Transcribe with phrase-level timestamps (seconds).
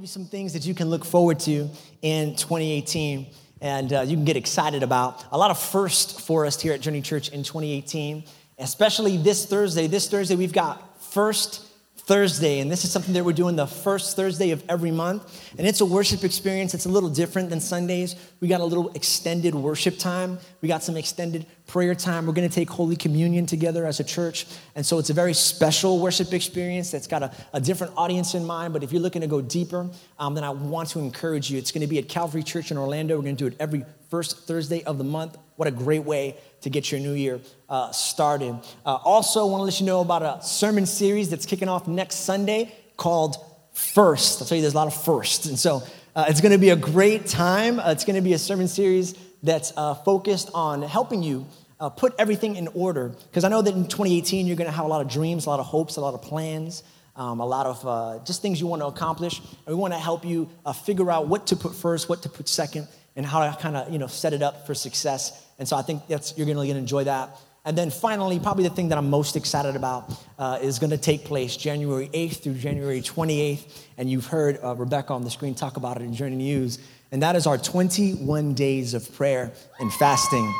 [0.00, 1.68] Give you some things that you can look forward to
[2.00, 3.26] in 2018
[3.60, 5.26] and uh, you can get excited about.
[5.30, 8.24] A lot of first for us here at Journey Church in 2018,
[8.58, 9.88] especially this Thursday.
[9.88, 11.66] This Thursday, we've got First
[12.10, 15.52] Thursday, and this is something that we're doing the first Thursday of every month.
[15.56, 16.74] And it's a worship experience.
[16.74, 18.16] It's a little different than Sundays.
[18.40, 22.26] We got a little extended worship time, we got some extended prayer time.
[22.26, 24.46] We're going to take Holy Communion together as a church.
[24.74, 28.44] And so it's a very special worship experience that's got a, a different audience in
[28.44, 28.72] mind.
[28.72, 29.88] But if you're looking to go deeper,
[30.18, 31.58] um, then I want to encourage you.
[31.58, 33.14] It's going to be at Calvary Church in Orlando.
[33.14, 35.38] We're going to do it every first Thursday of the month.
[35.54, 38.58] What a great way to get your new year uh, started.
[38.84, 42.16] Uh, also, want to let you know about a sermon series that's kicking off next
[42.16, 43.36] Sunday called
[43.72, 44.42] First.
[44.42, 45.46] I'll tell you, there's a lot of firsts.
[45.46, 45.82] And so
[46.14, 47.78] uh, it's going to be a great time.
[47.78, 51.46] Uh, it's going to be a sermon series that's uh, focused on helping you
[51.78, 53.08] uh, put everything in order.
[53.08, 55.50] Because I know that in 2018, you're going to have a lot of dreams, a
[55.50, 56.82] lot of hopes, a lot of plans.
[57.16, 59.40] Um, a lot of uh, just things you want to accomplish.
[59.40, 62.28] And we want to help you uh, figure out what to put first, what to
[62.28, 65.68] put second, and how to kind of you know set it up for success and
[65.68, 67.38] so I think that's, you're going to enjoy that.
[67.66, 70.98] And then finally, probably the thing that I'm most excited about uh, is going to
[70.98, 73.84] take place January 8th through January 28th.
[73.98, 76.78] And you've heard uh, Rebecca on the screen talk about it in Journey News.
[77.12, 80.50] And that is our 21 days of prayer and fasting.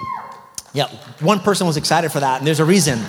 [0.75, 0.89] Yeah,
[1.21, 3.01] one person was excited for that, and there's a reason.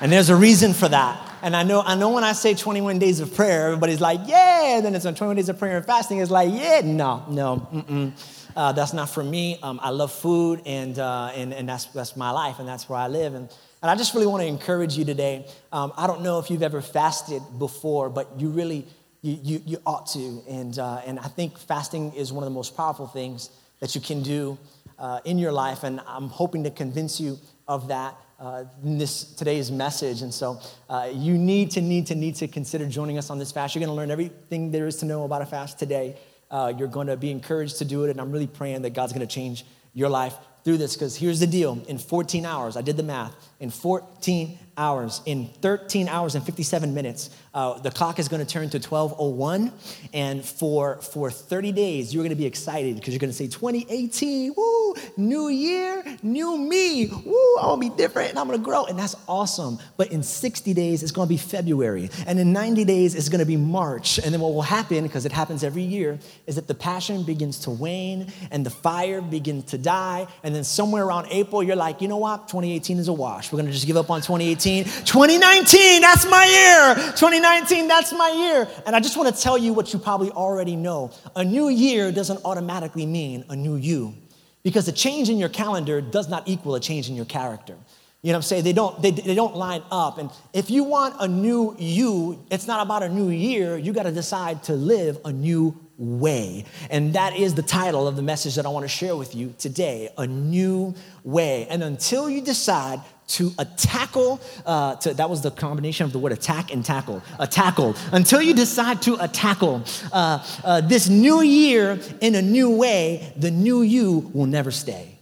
[0.00, 1.24] And there's a reason for that.
[1.42, 4.76] And I know, I know when I say 21 days of prayer, everybody's like, yeah.
[4.76, 6.18] And then it's on 21 days of prayer and fasting.
[6.18, 8.12] It's like, yeah, no, no, mm-mm.
[8.56, 9.58] Uh, that's not for me.
[9.62, 12.98] Um, I love food, and, uh, and, and that's, that's my life, and that's where
[12.98, 13.34] I live.
[13.34, 13.48] And,
[13.82, 15.46] and I just really want to encourage you today.
[15.72, 18.86] Um, I don't know if you've ever fasted before, but you really,
[19.22, 20.42] you, you, you ought to.
[20.48, 23.50] And, uh, and I think fasting is one of the most powerful things
[23.80, 24.58] that you can do
[24.98, 25.84] uh, in your life.
[25.84, 27.38] And I'm hoping to convince you
[27.68, 30.22] of that uh, in this today's message.
[30.22, 33.52] And so uh, you need to, need to, need to consider joining us on this
[33.52, 33.74] fast.
[33.74, 36.16] You're going to learn everything there is to know about a fast today.
[36.50, 39.12] Uh, you're going to be encouraged to do it, and I'm really praying that God's
[39.12, 41.82] going to change your life through this because here's the deal.
[41.88, 46.94] In 14 hours, I did the math, in 14 hours, in 13 hours and 57
[46.94, 49.72] minutes, uh, the clock is going to turn to 1201.
[50.12, 53.48] And for, for 30 days, you're going to be excited because you're going to say,
[53.48, 58.58] 2018, woo, new year, new me, woo, I'm going to be different and I'm going
[58.58, 58.84] to grow.
[58.84, 59.78] And that's awesome.
[59.96, 62.10] But in 60 days, it's going to be February.
[62.26, 64.18] And in 90 days, it's going to be March.
[64.18, 67.58] And then what will happen, because it happens every year, is that the passion begins
[67.60, 70.28] to wane and the fire begins to die.
[70.44, 72.48] And then somewhere around April, you're like, you know what?
[72.48, 73.52] 2018 is a wash.
[73.52, 74.84] We're going to just give up on 2018 2018.
[75.04, 76.94] 2019, that's my year.
[77.12, 77.47] 2019,
[77.88, 78.68] that's my year.
[78.86, 81.10] And I just want to tell you what you probably already know.
[81.36, 84.14] A new year doesn't automatically mean a new you
[84.62, 87.76] because a change in your calendar does not equal a change in your character.
[88.22, 88.64] You know what I'm saying?
[88.64, 90.18] They don't, they, they don't line up.
[90.18, 93.78] And if you want a new you, it's not about a new year.
[93.78, 96.64] You got to decide to live a new way.
[96.90, 99.54] And that is the title of the message that I want to share with you
[99.58, 101.68] today a new way.
[101.70, 106.18] And until you decide to a tackle, uh, to, that was the combination of the
[106.18, 107.94] word attack and tackle, a tackle.
[108.12, 113.32] Until you decide to a tackle uh, uh, this new year in a new way,
[113.36, 115.18] the new you will never stay.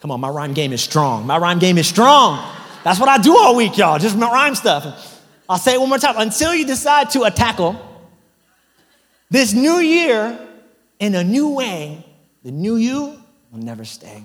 [0.00, 1.26] Come on, my rhyme game is strong.
[1.26, 2.42] My rhyme game is strong.
[2.82, 5.20] That's what I do all week, y'all, just my rhyme stuff.
[5.48, 6.14] I'll say it one more time.
[6.18, 7.76] Until you decide to a tackle
[9.30, 10.38] this new year
[10.98, 12.04] in a new way,
[12.42, 13.18] the new you
[13.50, 14.24] will never stay.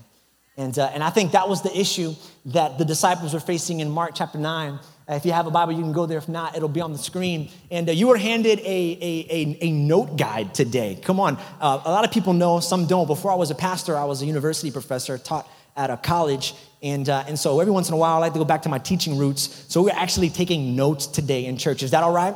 [0.58, 2.16] And, uh, and I think that was the issue
[2.48, 4.74] that the disciples were facing in Mark chapter 9.
[4.74, 6.18] Uh, if you have a Bible, you can go there.
[6.18, 7.50] If not, it'll be on the screen.
[7.70, 11.00] And uh, you were handed a, a, a, a, note guide today.
[11.02, 11.38] Come on.
[11.62, 13.06] Uh, a lot of people know, some don't.
[13.06, 16.54] Before I was a pastor, I was a university professor, taught at a college.
[16.82, 18.70] And, uh, and so every once in a while, I like to go back to
[18.70, 19.66] my teaching roots.
[19.68, 21.84] So we're actually taking notes today in church.
[21.84, 22.36] Is that all right?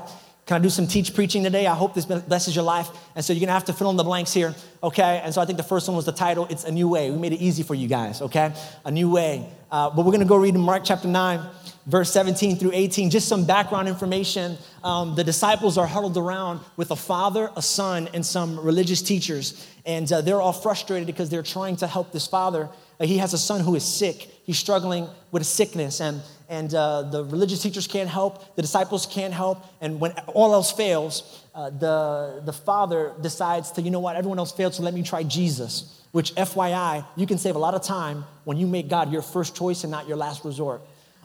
[0.52, 1.66] Can I do some teach preaching today?
[1.66, 2.90] I hope this blesses your life.
[3.16, 4.54] And so you're gonna have to fill in the blanks here,
[4.84, 5.22] okay?
[5.24, 7.10] And so I think the first one was the title, It's a New Way.
[7.10, 8.54] We made it easy for you guys, okay?
[8.84, 9.48] A New Way.
[9.72, 11.40] Uh, but we're gonna go read in Mark chapter 9,
[11.86, 14.58] verse 17 through 18, just some background information.
[14.84, 19.66] Um, the disciples are huddled around with a father, a son, and some religious teachers.
[19.86, 22.68] And uh, they're all frustrated because they're trying to help this father.
[23.00, 26.02] Uh, he has a son who is sick, he's struggling with a sickness.
[26.02, 26.22] And
[26.52, 30.70] and uh, the religious teachers can't help, the disciples can't help, and when all else
[30.70, 34.94] fails, uh, the, the father decides to, you know what, everyone else failed, so let
[34.94, 36.02] me try Jesus.
[36.12, 39.56] Which, FYI, you can save a lot of time when you make God your first
[39.56, 40.82] choice and not your last resort.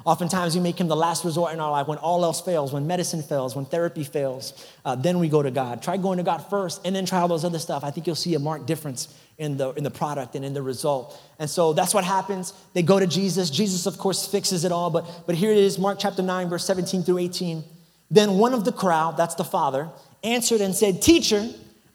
[0.06, 2.86] Oftentimes, we make him the last resort in our life when all else fails, when
[2.86, 4.52] medicine fails, when therapy fails.
[4.84, 5.82] Uh, then we go to God.
[5.82, 7.82] Try going to God first and then try all those other stuff.
[7.82, 10.62] I think you'll see a marked difference in the, in the product and in the
[10.62, 11.20] result.
[11.40, 12.52] And so that's what happens.
[12.72, 13.50] They go to Jesus.
[13.50, 14.90] Jesus, of course, fixes it all.
[14.90, 17.64] But, but here it is Mark chapter 9, verse 17 through 18.
[18.08, 19.90] Then one of the crowd, that's the father,
[20.22, 21.50] answered and said, Teacher,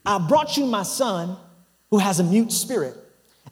[0.06, 1.38] I brought you my son
[1.90, 2.96] who has a mute spirit.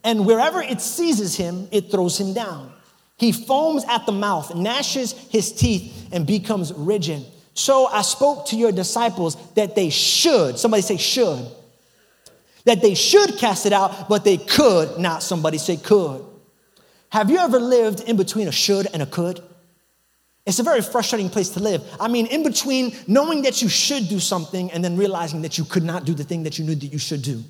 [0.04, 2.74] And wherever it seizes him, it throws him down.
[3.19, 7.25] He foams at the mouth, gnashes his teeth, and becomes rigid.
[7.54, 11.45] So I spoke to your disciples that they should, somebody say should,
[12.63, 15.21] that they should cast it out, but they could not.
[15.21, 16.25] Somebody say could.
[17.10, 19.42] Have you ever lived in between a should and a could?
[20.45, 21.83] It's a very frustrating place to live.
[22.00, 25.65] I mean, in between knowing that you should do something and then realizing that you
[25.65, 27.44] could not do the thing that you knew that you should do.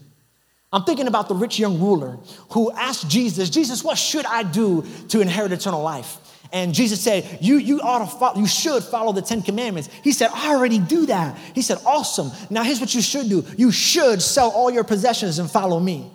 [0.72, 2.20] I'm thinking about the rich young ruler
[2.52, 6.18] who asked Jesus, Jesus, what should I do to inherit eternal life?
[6.52, 9.90] And Jesus said, you, you ought to follow, you should follow the Ten Commandments.
[10.04, 11.38] He said, I already do that.
[11.54, 12.32] He said, awesome.
[12.50, 13.46] Now here's what you should do.
[13.58, 16.12] You should sell all your possessions and follow me.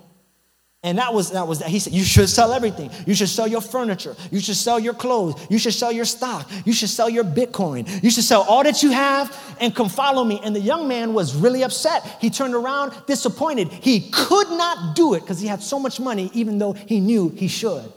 [0.85, 1.67] And that was that was that.
[1.67, 2.91] He said, You should sell everything.
[3.07, 4.15] You should sell your furniture.
[4.29, 5.47] You should sell your clothes.
[5.49, 6.47] You should sell your stock.
[6.63, 8.03] You should sell your Bitcoin.
[8.03, 10.39] You should sell all that you have and come follow me.
[10.43, 12.05] And the young man was really upset.
[12.21, 13.69] He turned around, disappointed.
[13.69, 17.29] He could not do it because he had so much money, even though he knew
[17.29, 17.91] he should.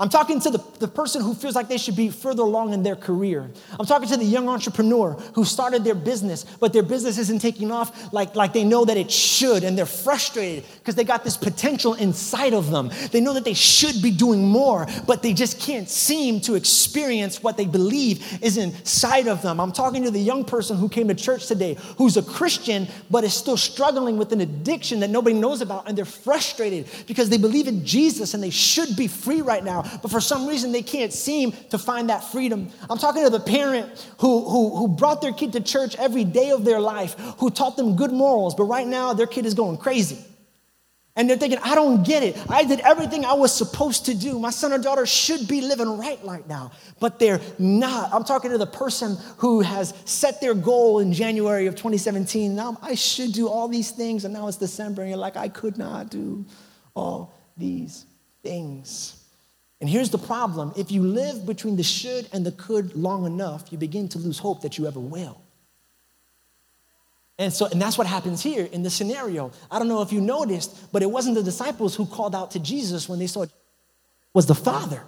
[0.00, 2.84] I'm talking to the, the person who feels like they should be further along in
[2.84, 3.50] their career.
[3.80, 7.72] I'm talking to the young entrepreneur who started their business, but their business isn't taking
[7.72, 11.36] off like, like they know that it should, and they're frustrated because they got this
[11.36, 12.92] potential inside of them.
[13.10, 17.42] They know that they should be doing more, but they just can't seem to experience
[17.42, 19.58] what they believe is inside of them.
[19.58, 23.24] I'm talking to the young person who came to church today who's a Christian, but
[23.24, 27.36] is still struggling with an addiction that nobody knows about, and they're frustrated because they
[27.36, 30.82] believe in Jesus and they should be free right now but for some reason they
[30.82, 32.68] can't seem to find that freedom.
[32.88, 36.50] I'm talking to the parent who, who, who brought their kid to church every day
[36.50, 39.76] of their life, who taught them good morals, but right now their kid is going
[39.76, 40.24] crazy.
[41.18, 42.38] And they're thinking, I don't get it.
[42.48, 44.38] I did everything I was supposed to do.
[44.38, 46.70] My son or daughter should be living right right now,
[47.00, 48.14] but they're not.
[48.14, 52.54] I'm talking to the person who has set their goal in January of 2017.
[52.54, 55.48] Now I should do all these things, and now it's December, and you're like, I
[55.48, 56.46] could not do
[56.94, 58.06] all these
[58.44, 59.17] things.
[59.80, 63.70] And here's the problem if you live between the should and the could long enough,
[63.70, 65.40] you begin to lose hope that you ever will.
[67.38, 69.52] And so, and that's what happens here in the scenario.
[69.70, 72.58] I don't know if you noticed, but it wasn't the disciples who called out to
[72.58, 73.50] Jesus when they saw it
[74.34, 75.04] was the Father.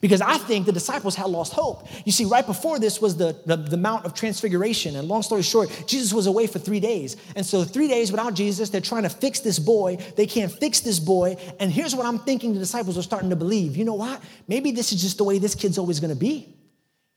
[0.00, 1.86] Because I think the disciples had lost hope.
[2.04, 4.96] You see, right before this was the, the, the, Mount of Transfiguration.
[4.96, 7.16] And long story short, Jesus was away for three days.
[7.36, 9.96] And so, three days without Jesus, they're trying to fix this boy.
[10.16, 11.36] They can't fix this boy.
[11.60, 13.76] And here's what I'm thinking the disciples are starting to believe.
[13.76, 14.22] You know what?
[14.46, 16.54] Maybe this is just the way this kid's always going to be.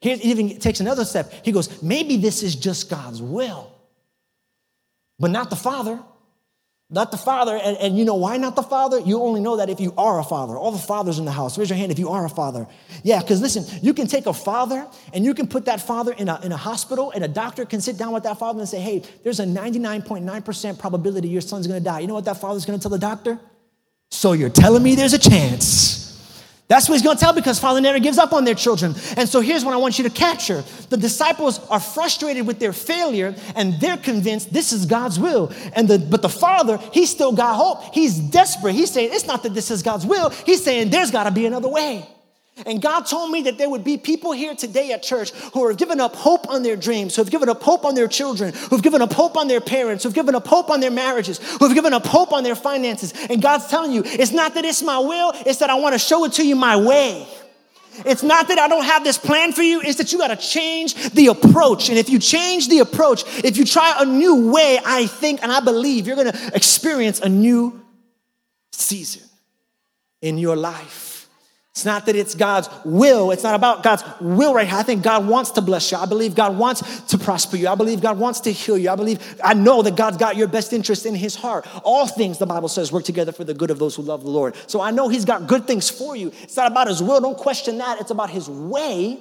[0.01, 1.31] He even takes another step.
[1.45, 3.71] He goes, maybe this is just God's will,
[5.19, 6.01] but not the Father.
[6.93, 8.99] Not the father, and, and, you know why not the father?
[8.99, 10.57] You only know that if you are a father.
[10.57, 12.67] All the fathers in the house, raise your hand if you are a father.
[13.01, 16.27] Yeah, because listen, you can take a father and you can put that father in
[16.27, 18.81] a, in a hospital, and a doctor can sit down with that father and say,
[18.81, 22.01] hey, there's a 99.9% probability your son's gonna die.
[22.01, 23.39] You know what that father's gonna tell the doctor?
[24.09, 26.00] So you're telling me there's a chance.
[26.71, 28.95] That's what he's going to tell because Father never gives up on their children.
[29.17, 30.63] And so here's what I want you to capture.
[30.87, 35.51] The disciples are frustrated with their failure and they're convinced this is God's will.
[35.73, 37.93] And the, but the Father, he's still got hope.
[37.93, 38.71] He's desperate.
[38.73, 40.29] He's saying it's not that this is God's will.
[40.29, 42.07] He's saying there's got to be another way.
[42.65, 45.77] And God told me that there would be people here today at church who have
[45.77, 48.83] given up hope on their dreams, who have given up hope on their children, who've
[48.83, 51.93] given up hope on their parents, who've given up hope on their marriages, who've given
[51.93, 53.13] up hope on their finances.
[53.29, 55.99] And God's telling you, it's not that it's my will, it's that I want to
[55.99, 57.27] show it to you my way.
[58.05, 60.35] It's not that I don't have this plan for you, it's that you got to
[60.35, 61.89] change the approach.
[61.89, 65.51] And if you change the approach, if you try a new way, I think and
[65.51, 67.81] I believe you're going to experience a new
[68.71, 69.23] season
[70.21, 71.10] in your life.
[71.71, 73.31] It's not that it's God's will.
[73.31, 74.77] It's not about God's will right here.
[74.77, 75.97] I think God wants to bless you.
[75.97, 77.69] I believe God wants to prosper you.
[77.69, 78.89] I believe God wants to heal you.
[78.89, 81.65] I believe, I know that God's got your best interest in his heart.
[81.85, 84.29] All things, the Bible says, work together for the good of those who love the
[84.29, 84.57] Lord.
[84.67, 86.33] So I know he's got good things for you.
[86.41, 87.21] It's not about his will.
[87.21, 88.01] Don't question that.
[88.01, 89.19] It's about his way.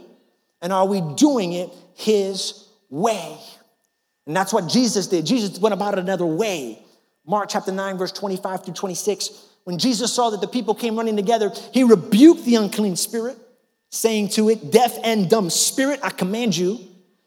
[0.61, 3.39] And are we doing it his way?
[4.27, 5.25] And that's what Jesus did.
[5.25, 6.85] Jesus went about it another way.
[7.25, 9.50] Mark chapter 9, verse 25 through 26.
[9.65, 13.39] When Jesus saw that the people came running together, he rebuked the unclean spirit,
[13.91, 16.81] saying to it, Deaf and dumb spirit, I command you,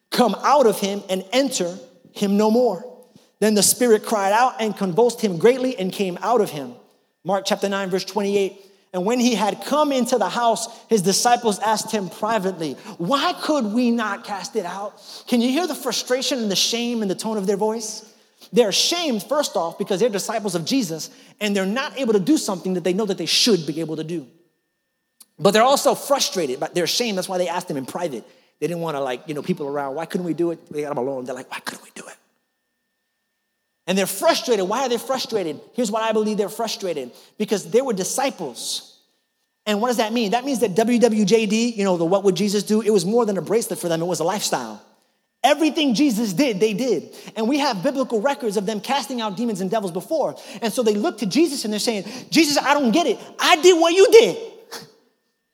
[0.10, 1.78] come out of him and enter
[2.12, 2.90] him no more.
[3.40, 6.76] Then the spirit cried out and convulsed him greatly and came out of him.
[7.24, 8.60] Mark chapter 9, verse 28.
[8.94, 13.66] And when he had come into the house, his disciples asked him privately, Why could
[13.66, 15.02] we not cast it out?
[15.28, 18.13] Can you hear the frustration and the shame in the tone of their voice?
[18.54, 21.10] They're ashamed, first off, because they're disciples of Jesus
[21.42, 23.96] and they're not able to do something that they know that they should be able
[23.96, 24.28] to do.
[25.40, 27.18] But they're also frustrated, but they're ashamed.
[27.18, 28.24] That's why they asked him in private.
[28.60, 29.96] They didn't want to, like, you know, people around.
[29.96, 30.72] Why couldn't we do it?
[30.72, 31.26] They got them alone.
[31.26, 32.16] They're like, Why couldn't we do it?
[33.88, 34.70] And they're frustrated.
[34.70, 35.60] Why are they frustrated?
[35.74, 39.00] Here's why I believe they're frustrated because they were disciples.
[39.66, 40.32] And what does that mean?
[40.32, 43.38] That means that WWJD, you know, the What Would Jesus Do, it was more than
[43.38, 44.82] a bracelet for them, it was a lifestyle.
[45.44, 47.14] Everything Jesus did, they did.
[47.36, 50.38] And we have biblical records of them casting out demons and devils before.
[50.62, 53.20] And so they look to Jesus and they're saying, Jesus, I don't get it.
[53.40, 54.38] I did what you did.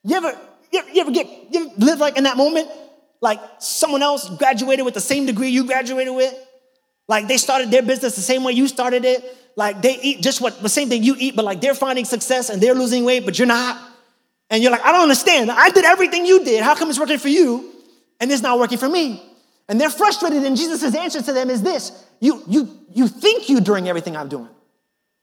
[0.01, 0.29] You ever,
[0.71, 2.69] you ever, you ever get, you ever live like in that moment?
[3.19, 6.33] Like someone else graduated with the same degree you graduated with?
[7.09, 9.25] Like they started their business the same way you started it.
[9.57, 12.49] Like they eat just what the same thing you eat, but like they're finding success
[12.49, 13.77] and they're losing weight, but you're not.
[14.49, 15.51] And you're like, I don't understand.
[15.51, 16.63] I did everything you did.
[16.63, 17.73] How come it's working for you
[18.21, 19.28] and it's not working for me?
[19.69, 23.61] And they're frustrated, and Jesus' answer to them is this you, you, you think you're
[23.61, 24.49] doing everything I'm doing,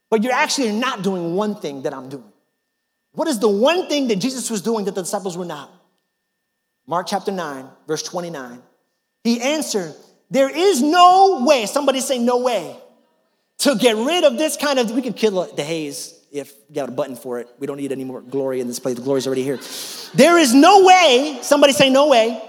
[0.09, 2.31] but you're actually not doing one thing that I'm doing.
[3.11, 5.69] What is the one thing that Jesus was doing that the disciples were not?
[6.87, 8.61] Mark chapter 9, verse 29.
[9.23, 9.93] He answered,
[10.29, 12.77] there is no way, somebody say no way,
[13.59, 16.89] to get rid of this kind of, we can kill the haze if you got
[16.89, 17.49] a button for it.
[17.59, 18.95] We don't need any more glory in this place.
[18.95, 19.59] The glory's already here.
[20.13, 22.41] There is no way, somebody say no way,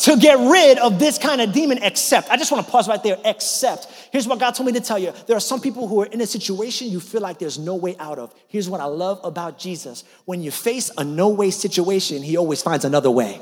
[0.00, 2.30] to get rid of this kind of demon except.
[2.30, 3.86] I just want to pause right there, except.
[4.12, 5.12] Here's what God told me to tell you.
[5.26, 7.96] There are some people who are in a situation you feel like there's no way
[7.98, 8.34] out of.
[8.48, 10.04] Here's what I love about Jesus.
[10.24, 13.40] When you face a no way situation, he always finds another way.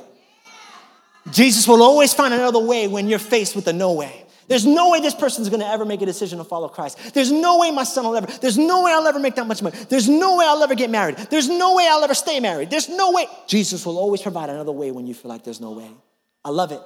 [1.31, 4.25] Jesus will always find another way when you're faced with a no way.
[4.47, 7.15] There's no way this person's gonna ever make a decision to follow Christ.
[7.15, 9.63] There's no way my son will ever, there's no way I'll ever make that much
[9.63, 9.77] money.
[9.89, 11.17] There's no way I'll ever get married.
[11.17, 12.71] There's no way I'll ever stay married.
[12.71, 13.27] There's no way.
[13.47, 15.91] Jesus will always provide another way when you feel like there's no way.
[16.45, 16.81] I love it.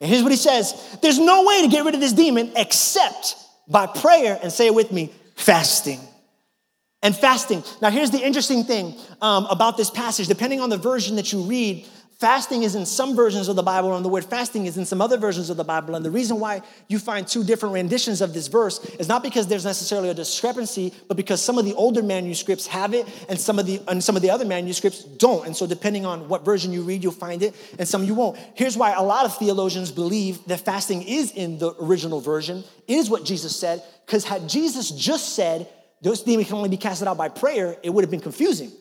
[0.00, 3.36] And here's what he says There's no way to get rid of this demon except
[3.68, 6.00] by prayer, and say it with me fasting.
[7.02, 7.64] And fasting.
[7.80, 10.28] Now, here's the interesting thing um, about this passage.
[10.28, 11.86] Depending on the version that you read,
[12.20, 15.00] Fasting is in some versions of the Bible, and the word fasting is in some
[15.00, 15.94] other versions of the Bible.
[15.94, 19.46] And the reason why you find two different renditions of this verse is not because
[19.46, 23.58] there's necessarily a discrepancy, but because some of the older manuscripts have it, and some
[23.58, 25.46] of the and some of the other manuscripts don't.
[25.46, 28.38] And so, depending on what version you read, you'll find it, and some you won't.
[28.52, 33.08] Here's why a lot of theologians believe that fasting is in the original version, is
[33.08, 33.82] what Jesus said.
[34.04, 35.66] Because had Jesus just said,
[36.02, 38.72] "Those demons can only be casted out by prayer," it would have been confusing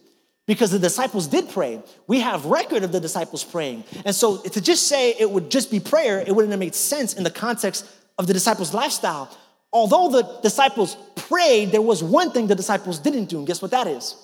[0.49, 1.79] because the disciples did pray.
[2.07, 3.83] We have record of the disciples praying.
[4.03, 7.13] And so to just say it would just be prayer, it wouldn't have made sense
[7.13, 7.85] in the context
[8.17, 9.29] of the disciples' lifestyle.
[9.71, 13.69] Although the disciples prayed, there was one thing the disciples didn't do, and guess what
[13.69, 14.15] that is?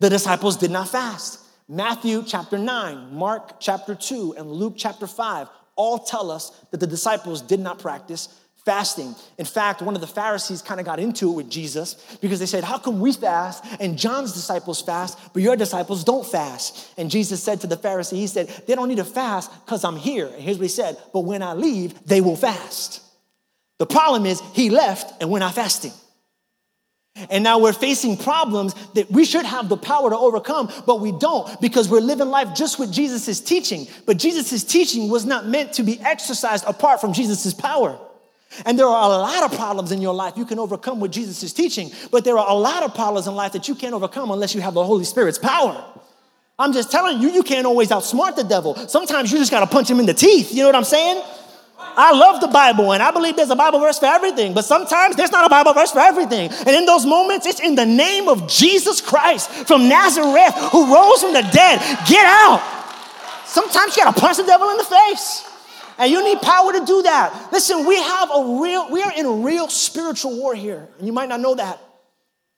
[0.00, 1.38] The disciples did not fast.
[1.68, 6.86] Matthew chapter 9, Mark chapter 2, and Luke chapter 5 all tell us that the
[6.88, 9.14] disciples did not practice fasting.
[9.38, 12.46] In fact, one of the Pharisees kind of got into it with Jesus because they
[12.46, 16.92] said, How come we fast and John's disciples fast, but your disciples don't fast?
[16.96, 19.96] And Jesus said to the Pharisee, He said, They don't need to fast because I'm
[19.96, 20.26] here.
[20.26, 23.02] And here's what he said, But when I leave, they will fast.
[23.78, 25.92] The problem is, he left and we're not fasting.
[27.30, 31.12] And now we're facing problems that we should have the power to overcome, but we
[31.12, 33.86] don't because we're living life just with Jesus' teaching.
[34.04, 37.98] But Jesus' teaching was not meant to be exercised apart from Jesus' power.
[38.64, 41.52] And there are a lot of problems in your life you can overcome with Jesus'
[41.52, 44.54] teaching, but there are a lot of problems in life that you can't overcome unless
[44.54, 45.84] you have the Holy Spirit's power.
[46.58, 48.76] I'm just telling you, you can't always outsmart the devil.
[48.88, 50.52] Sometimes you just gotta punch him in the teeth.
[50.52, 51.22] You know what I'm saying?
[51.96, 55.16] I love the Bible and I believe there's a Bible verse for everything, but sometimes
[55.16, 56.50] there's not a Bible verse for everything.
[56.50, 61.22] And in those moments, it's in the name of Jesus Christ from Nazareth who rose
[61.22, 61.80] from the dead.
[62.08, 62.62] Get out.
[63.46, 65.50] Sometimes you gotta punch the devil in the face.
[65.98, 67.48] And you need power to do that.
[67.52, 70.88] Listen, we have a real, we are in a real spiritual war here.
[70.98, 71.80] And you might not know that.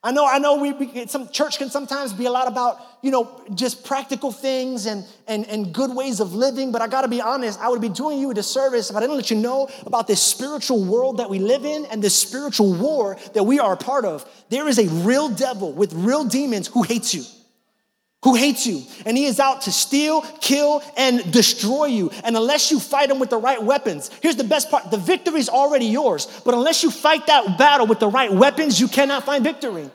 [0.03, 3.09] I know, I know we, we, some church can sometimes be a lot about, you
[3.09, 7.19] know, just practical things and, and, and good ways of living, but I gotta be
[7.19, 10.07] honest, I would be doing you a disservice if I didn't let you know about
[10.07, 13.77] this spiritual world that we live in and this spiritual war that we are a
[13.77, 14.25] part of.
[14.49, 17.23] There is a real devil with real demons who hates you
[18.23, 22.09] who hates you, and he is out to steal, kill, and destroy you.
[22.23, 25.39] And unless you fight him with the right weapons, here's the best part the victory
[25.39, 26.27] is already yours.
[26.43, 29.89] But unless you fight that battle with the right weapons, you cannot find victory.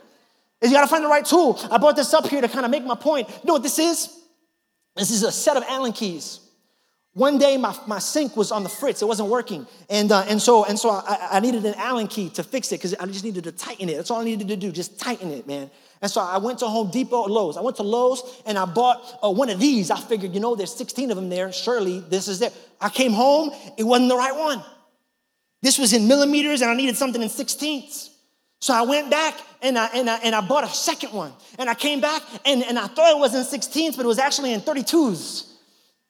[0.62, 1.58] You gotta find the right tool.
[1.70, 3.28] I brought this up here to kind of make my point.
[3.28, 4.08] You know what this is?
[4.94, 6.38] This is a set of Allen keys.
[7.14, 9.02] One day, my, my sink was on the fritz.
[9.02, 9.66] It wasn't working.
[9.90, 12.76] And, uh, and so, and so I, I needed an Allen key to fix it
[12.76, 13.96] because I just needed to tighten it.
[13.96, 15.70] That's all I needed to do, just tighten it, man.
[16.02, 17.56] And so I went to Home Depot, Lowe's.
[17.56, 19.88] I went to Lowe's and I bought uh, one of these.
[19.88, 21.52] I figured, you know, there's 16 of them there.
[21.52, 22.52] Surely this is it.
[22.80, 24.62] I came home, it wasn't the right one.
[25.62, 28.10] This was in millimeters and I needed something in sixteenths.
[28.58, 31.32] So I went back and I, and I, and I bought a second one.
[31.56, 34.18] And I came back and, and I thought it was in 16ths, but it was
[34.18, 35.50] actually in 32s.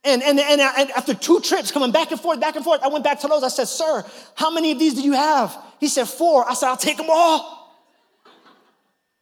[0.04, 2.82] And, and, and, I, and, after two trips coming back and forth, back and forth,
[2.82, 3.44] I went back to Lowe's.
[3.44, 5.56] I said, Sir, how many of these do you have?
[5.80, 6.48] He said, Four.
[6.48, 7.61] I said, I'll take them all.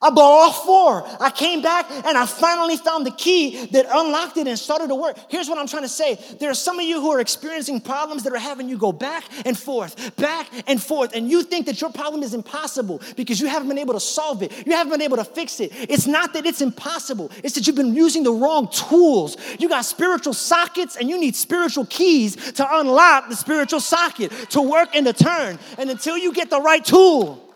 [0.02, 1.06] I bought all four.
[1.20, 4.94] I came back and I finally found the key that unlocked it and started to
[4.94, 5.18] work.
[5.28, 6.18] Here's what I'm trying to say.
[6.38, 9.24] There are some of you who are experiencing problems that are having you go back
[9.44, 13.46] and forth, back and forth, and you think that your problem is impossible because you
[13.46, 14.66] haven't been able to solve it.
[14.66, 15.70] You haven't been able to fix it.
[15.74, 19.36] It's not that it's impossible, it's that you've been using the wrong tools.
[19.58, 24.62] You got spiritual sockets and you need spiritual keys to unlock the spiritual socket to
[24.62, 25.58] work and to turn.
[25.76, 27.49] And until you get the right tool,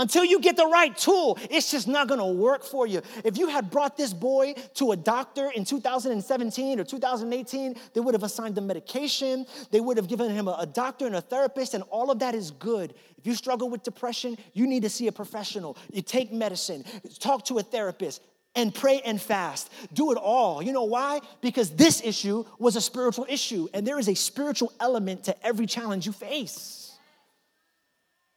[0.00, 3.02] until you get the right tool, it's just not gonna work for you.
[3.22, 8.14] If you had brought this boy to a doctor in 2017 or 2018, they would
[8.14, 11.84] have assigned him medication, they would have given him a, doctor and a therapist, and
[11.90, 12.94] all of that is good.
[13.18, 15.76] If you struggle with depression, you need to see a professional.
[15.92, 16.84] You take medicine,
[17.18, 18.22] talk to a therapist,
[18.54, 19.70] and pray and fast.
[19.92, 20.62] Do it all.
[20.62, 21.20] You know why?
[21.42, 25.66] Because this issue was a spiritual issue, and there is a spiritual element to every
[25.66, 26.79] challenge you face.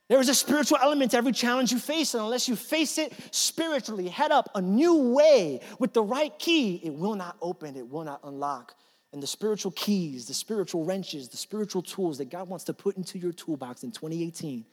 [0.10, 3.14] There is a spiritual element to every challenge you face, and unless you face it
[3.32, 7.88] spiritually, head up a new way with the right key, it will not open, it
[7.88, 8.76] will not unlock.
[9.14, 12.98] And the spiritual keys, the spiritual wrenches, the spiritual tools that God wants to put
[12.98, 14.66] into your toolbox in 2018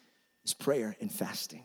[0.44, 1.62] is prayer and fasting.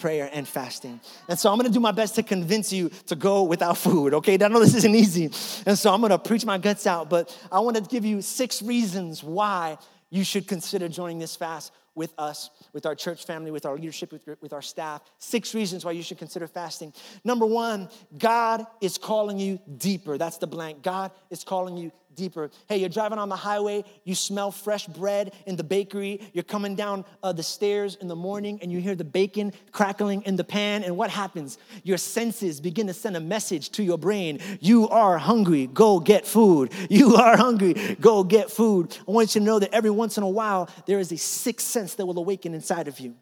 [0.00, 1.00] Prayer and fasting.
[1.28, 4.34] And so I'm gonna do my best to convince you to go without food, okay?
[4.34, 5.30] I know this isn't easy.
[5.64, 9.22] And so I'm gonna preach my guts out, but I wanna give you six reasons
[9.22, 9.78] why
[10.10, 14.12] you should consider joining this fast with us, with our church family, with our leadership,
[14.12, 15.02] with, with our staff.
[15.18, 16.92] Six reasons why you should consider fasting.
[17.24, 20.18] Number one, God is calling you deeper.
[20.18, 20.82] That's the blank.
[20.82, 22.50] God is calling you deeper.
[22.68, 26.74] Hey, you're driving on the highway, you smell fresh bread in the bakery, you're coming
[26.74, 30.44] down uh, the stairs in the morning and you hear the bacon crackling in the
[30.44, 31.58] pan, and what happens?
[31.82, 36.26] Your senses begin to send a message to your brain You are hungry, go get
[36.26, 36.72] food.
[36.92, 38.96] You are hungry, go get food.
[39.08, 41.66] I want you to know that every once in a while, there is a sixth
[41.66, 43.14] sense that will awaken inside of you.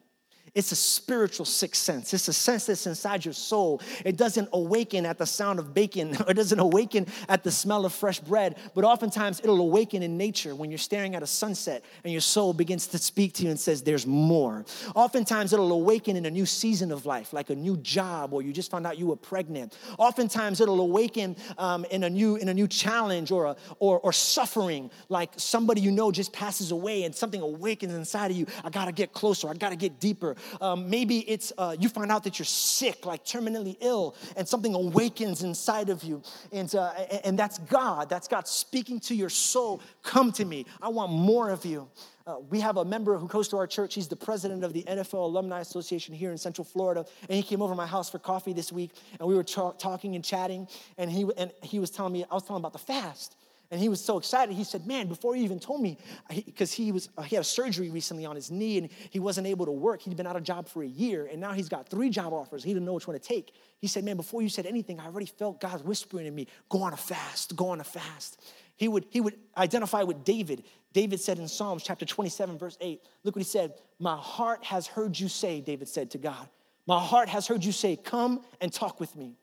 [0.53, 2.13] It's a spiritual sixth sense.
[2.13, 3.81] It's a sense that's inside your soul.
[4.03, 7.85] It doesn't awaken at the sound of bacon, or it doesn't awaken at the smell
[7.85, 11.85] of fresh bread, but oftentimes it'll awaken in nature when you're staring at a sunset
[12.03, 14.65] and your soul begins to speak to you and says, There's more.
[14.93, 18.51] Oftentimes it'll awaken in a new season of life, like a new job, or you
[18.51, 19.77] just found out you were pregnant.
[19.97, 24.11] Oftentimes it'll awaken um, in, a new, in a new challenge or, a, or, or
[24.11, 28.47] suffering, like somebody you know just passes away and something awakens inside of you.
[28.65, 30.35] I gotta get closer, I gotta get deeper.
[30.59, 34.73] Um, maybe it's uh, you find out that you're sick, like terminally ill, and something
[34.73, 36.21] awakens inside of you.
[36.51, 36.91] And, uh,
[37.23, 38.09] and that's God.
[38.09, 39.81] That's God speaking to your soul.
[40.03, 40.65] Come to me.
[40.81, 41.87] I want more of you.
[42.27, 43.95] Uh, we have a member who goes to our church.
[43.95, 47.05] He's the president of the NFL Alumni Association here in Central Florida.
[47.27, 48.91] And he came over to my house for coffee this week.
[49.19, 50.67] And we were talking and chatting.
[50.97, 53.35] And he, and he was telling me, I was telling him about the fast.
[53.71, 54.53] And he was so excited.
[54.53, 55.97] He said, Man, before you even told me,
[56.29, 59.47] because he, was uh, he had a surgery recently on his knee and he wasn't
[59.47, 60.01] able to work.
[60.01, 62.65] He'd been out of job for a year and now he's got three job offers.
[62.65, 63.53] He didn't know which one to take.
[63.79, 66.83] He said, Man, before you said anything, I already felt God whispering in me, Go
[66.83, 68.41] on a fast, go on a fast.
[68.75, 70.63] He would, he would identify with David.
[70.91, 73.75] David said in Psalms chapter 27, verse 8, look what he said.
[73.99, 76.49] My heart has heard you say, David said to God,
[76.87, 79.37] My heart has heard you say, Come and talk with me.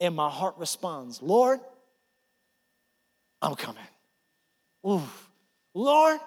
[0.00, 1.60] And my heart responds, Lord,
[3.44, 3.84] I'm coming.
[4.86, 5.02] Ooh,
[5.74, 6.18] Lord,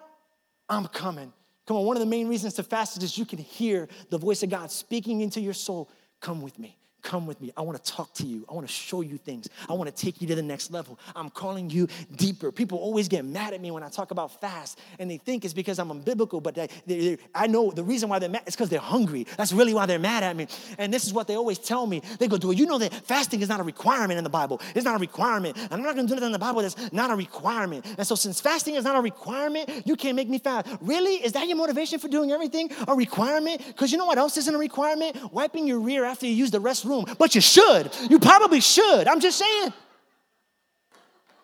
[0.69, 1.33] I'm coming.
[1.65, 4.43] Come on, one of the main reasons to fast is you can hear the voice
[4.43, 5.89] of God speaking into your soul.
[6.21, 6.77] Come with me.
[7.03, 7.53] Come with me.
[7.55, 8.45] I want to talk to you.
[8.49, 9.47] I want to show you things.
[9.69, 10.99] I want to take you to the next level.
[11.15, 12.51] I'm calling you deeper.
[12.51, 15.53] People always get mad at me when I talk about fast, and they think it's
[15.53, 18.69] because I'm unbiblical, but they, they, I know the reason why they're mad is because
[18.69, 19.27] they're hungry.
[19.37, 20.47] That's really why they're mad at me.
[20.79, 22.01] And this is what they always tell me.
[22.19, 24.59] They go, Do it, you know that fasting is not a requirement in the Bible?
[24.75, 25.55] It's not a requirement.
[25.71, 27.85] I'm not going to do that in the Bible that's not a requirement.
[27.97, 30.67] And so, since fasting is not a requirement, you can't make me fast.
[30.81, 31.15] Really?
[31.23, 32.71] Is that your motivation for doing everything?
[32.87, 33.65] A requirement?
[33.67, 35.31] Because you know what else isn't a requirement?
[35.31, 37.91] Wiping your rear after you use the restroom but you should.
[38.09, 39.07] You probably should.
[39.07, 39.73] I'm just saying.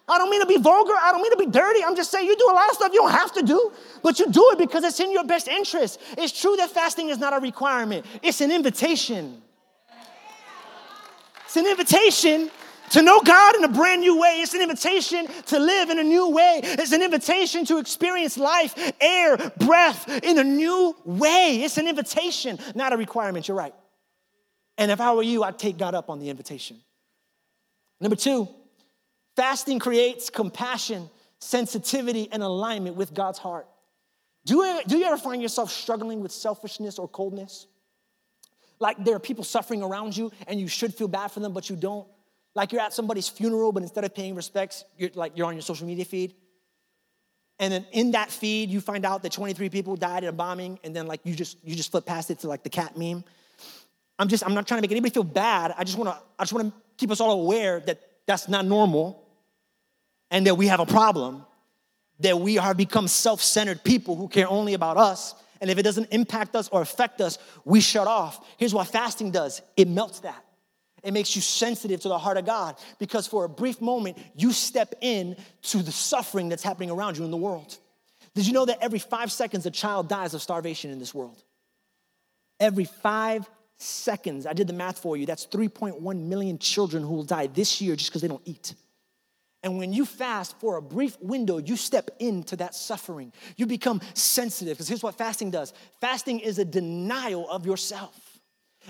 [0.07, 0.93] I don't mean to be vulgar.
[1.01, 1.83] I don't mean to be dirty.
[1.83, 4.19] I'm just saying you do a lot of stuff you don't have to do, but
[4.19, 5.99] you do it because it's in your best interest.
[6.17, 9.41] It's true that fasting is not a requirement, it's an invitation.
[11.45, 12.49] It's an invitation
[12.89, 14.39] to know God in a brand new way.
[14.41, 16.61] It's an invitation to live in a new way.
[16.63, 21.61] It's an invitation to experience life, air, breath in a new way.
[21.63, 23.47] It's an invitation, not a requirement.
[23.47, 23.73] You're right.
[24.77, 26.79] And if I were you, I'd take God up on the invitation.
[28.01, 28.47] Number two,
[29.35, 31.09] fasting creates compassion,
[31.39, 33.67] sensitivity, and alignment with God's heart.
[34.45, 37.67] Do you, do you ever find yourself struggling with selfishness or coldness?
[38.79, 41.69] Like there are people suffering around you and you should feel bad for them, but
[41.69, 42.07] you don't.
[42.55, 45.61] Like you're at somebody's funeral, but instead of paying respects, you're like you're on your
[45.61, 46.35] social media feed.
[47.59, 50.79] And then in that feed, you find out that 23 people died in a bombing,
[50.83, 53.23] and then like you just you just flip past it to like the cat meme.
[54.23, 55.75] I'm just I'm not trying to make anybody feel bad.
[55.77, 58.65] I just want to I just want to keep us all aware that that's not
[58.65, 59.21] normal,
[60.31, 61.45] and that we have a problem,
[62.21, 65.35] that we are become self-centered people who care only about us.
[65.59, 68.47] And if it doesn't impact us or affect us, we shut off.
[68.57, 70.41] Here's what fasting does it melts that.
[71.03, 74.53] It makes you sensitive to the heart of God because for a brief moment, you
[74.53, 77.77] step in to the suffering that's happening around you in the world.
[78.35, 81.43] Did you know that every five seconds a child dies of starvation in this world?
[82.61, 83.49] Every five
[83.83, 87.81] seconds, I did the math for you, that's 3.1 million children who will die this
[87.81, 88.73] year just because they don't eat.
[89.63, 93.31] And when you fast for a brief window, you step into that suffering.
[93.55, 98.41] You become sensitive because here's what fasting does fasting is a denial of yourself.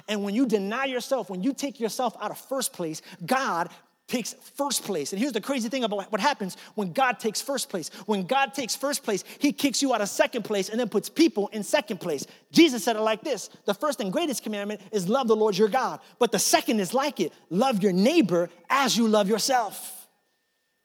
[0.07, 3.69] And when you deny yourself, when you take yourself out of first place, God
[4.07, 5.11] takes first place.
[5.11, 7.89] And here's the crazy thing about what happens when God takes first place.
[8.05, 11.09] When God takes first place, he kicks you out of second place and then puts
[11.09, 12.25] people in second place.
[12.51, 15.69] Jesus said it like this The first and greatest commandment is love the Lord your
[15.69, 15.99] God.
[16.19, 20.07] But the second is like it love your neighbor as you love yourself.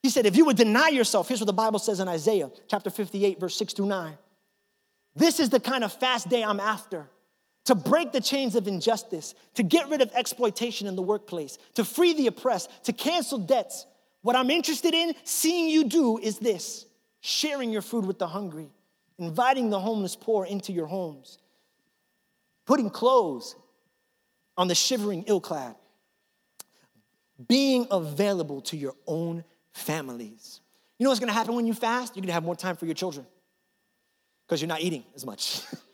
[0.02, 2.88] He said, if you would deny yourself, here's what the Bible says in Isaiah chapter
[2.88, 4.16] 58, verse 6 through 9.
[5.16, 7.10] This is the kind of fast day I'm after
[7.68, 11.84] to break the chains of injustice, to get rid of exploitation in the workplace, to
[11.84, 13.84] free the oppressed, to cancel debts.
[14.22, 16.86] What I'm interested in seeing you do is this
[17.20, 18.70] sharing your food with the hungry,
[19.18, 21.36] inviting the homeless poor into your homes,
[22.64, 23.54] putting clothes
[24.56, 25.74] on the shivering ill clad,
[27.48, 30.62] being available to your own families.
[30.98, 32.16] You know what's gonna happen when you fast?
[32.16, 33.26] You're gonna have more time for your children
[34.46, 35.60] because you're not eating as much.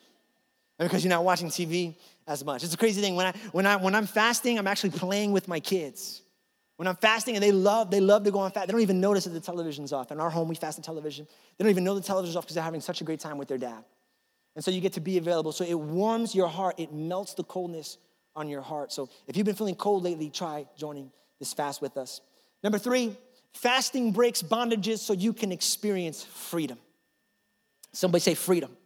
[0.79, 1.95] because you're not watching TV
[2.27, 2.65] as much.
[2.65, 3.17] It's a crazy thing.
[3.17, 6.23] When, I, when, I, when I'm fasting, I'm actually playing with my kids.
[6.77, 8.67] When I'm fasting and they love, they love to go on fast.
[8.67, 10.11] They don't even notice that the television's off.
[10.11, 11.27] In our home, we fast the television.
[11.57, 13.47] They don't even know the television's off because they're having such a great time with
[13.47, 13.85] their dad.
[14.57, 15.53] And so you get to be available.
[15.53, 16.79] So it warms your heart.
[16.79, 17.99] It melts the coldness
[18.35, 18.93] on your heart.
[18.93, 22.21] So if you've been feeling cold lately, try joining this fast with us.
[22.63, 23.17] Number three,
[23.53, 26.79] fasting breaks bondages so you can experience freedom.
[27.93, 28.77] Somebody say freedom.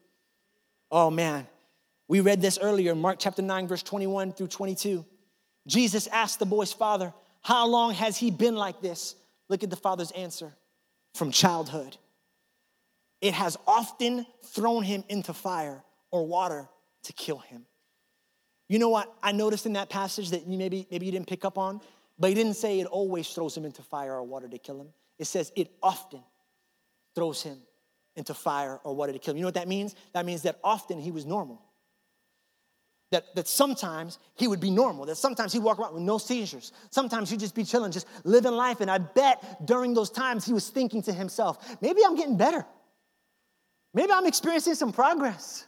[0.90, 1.46] Oh man,
[2.08, 5.04] we read this earlier, Mark chapter 9, verse 21 through 22.
[5.66, 9.14] Jesus asked the boy's father, How long has he been like this?
[9.50, 10.54] Look at the father's answer
[11.14, 11.98] from childhood.
[13.20, 16.68] It has often thrown him into fire or water
[17.04, 17.66] to kill him.
[18.68, 21.44] You know what I noticed in that passage that you maybe, maybe you didn't pick
[21.44, 21.80] up on?
[22.18, 24.88] But he didn't say it always throws him into fire or water to kill him.
[25.18, 26.22] It says it often
[27.14, 27.58] throws him
[28.16, 29.38] into fire or water to kill him.
[29.38, 29.94] You know what that means?
[30.14, 31.62] That means that often he was normal
[33.10, 36.72] that, that sometimes he would be normal, that sometimes he'd walk around with no seizures.
[36.90, 38.80] Sometimes he'd just be chilling, just living life.
[38.80, 42.66] And I bet during those times he was thinking to himself, maybe I'm getting better.
[43.94, 45.66] Maybe I'm experiencing some progress.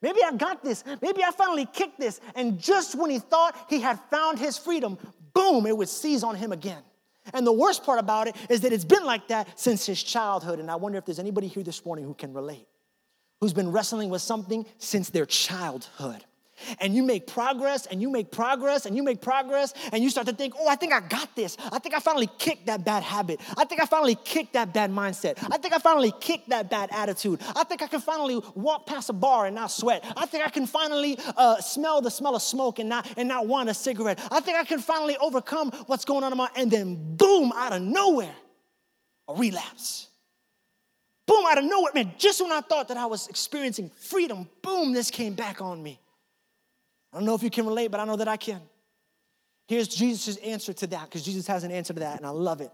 [0.00, 0.84] Maybe I got this.
[1.02, 2.20] Maybe I finally kicked this.
[2.34, 4.96] And just when he thought he had found his freedom,
[5.34, 6.82] boom, it would seize on him again.
[7.34, 10.60] And the worst part about it is that it's been like that since his childhood.
[10.60, 12.66] And I wonder if there's anybody here this morning who can relate,
[13.42, 16.24] who's been wrestling with something since their childhood
[16.80, 20.26] and you make progress and you make progress and you make progress and you start
[20.26, 21.56] to think, oh, I think I got this.
[21.72, 23.40] I think I finally kicked that bad habit.
[23.56, 25.38] I think I finally kicked that bad mindset.
[25.50, 27.40] I think I finally kicked that bad attitude.
[27.54, 30.04] I think I can finally walk past a bar and not sweat.
[30.16, 33.46] I think I can finally uh, smell the smell of smoke and not, and not
[33.46, 34.20] want a cigarette.
[34.30, 37.72] I think I can finally overcome what's going on in my, and then boom, out
[37.72, 38.34] of nowhere,
[39.28, 40.08] a relapse.
[41.26, 44.92] Boom, out of nowhere, man, just when I thought that I was experiencing freedom, boom,
[44.92, 46.00] this came back on me.
[47.12, 48.60] I don't know if you can relate, but I know that I can.
[49.66, 52.60] Here's Jesus' answer to that, because Jesus has an answer to that, and I love
[52.60, 52.70] it.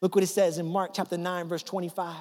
[0.00, 2.14] Look what it says in Mark chapter 9, verse 25.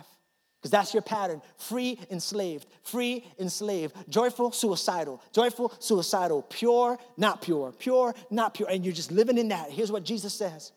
[0.63, 1.41] Because that's your pattern.
[1.57, 2.67] Free, enslaved.
[2.83, 3.93] Free, enslaved.
[4.07, 5.21] Joyful, suicidal.
[5.33, 6.43] Joyful, suicidal.
[6.43, 7.73] Pure, not pure.
[7.73, 8.69] Pure, not pure.
[8.69, 9.69] And you're just living in that.
[9.69, 10.71] Here's what Jesus says.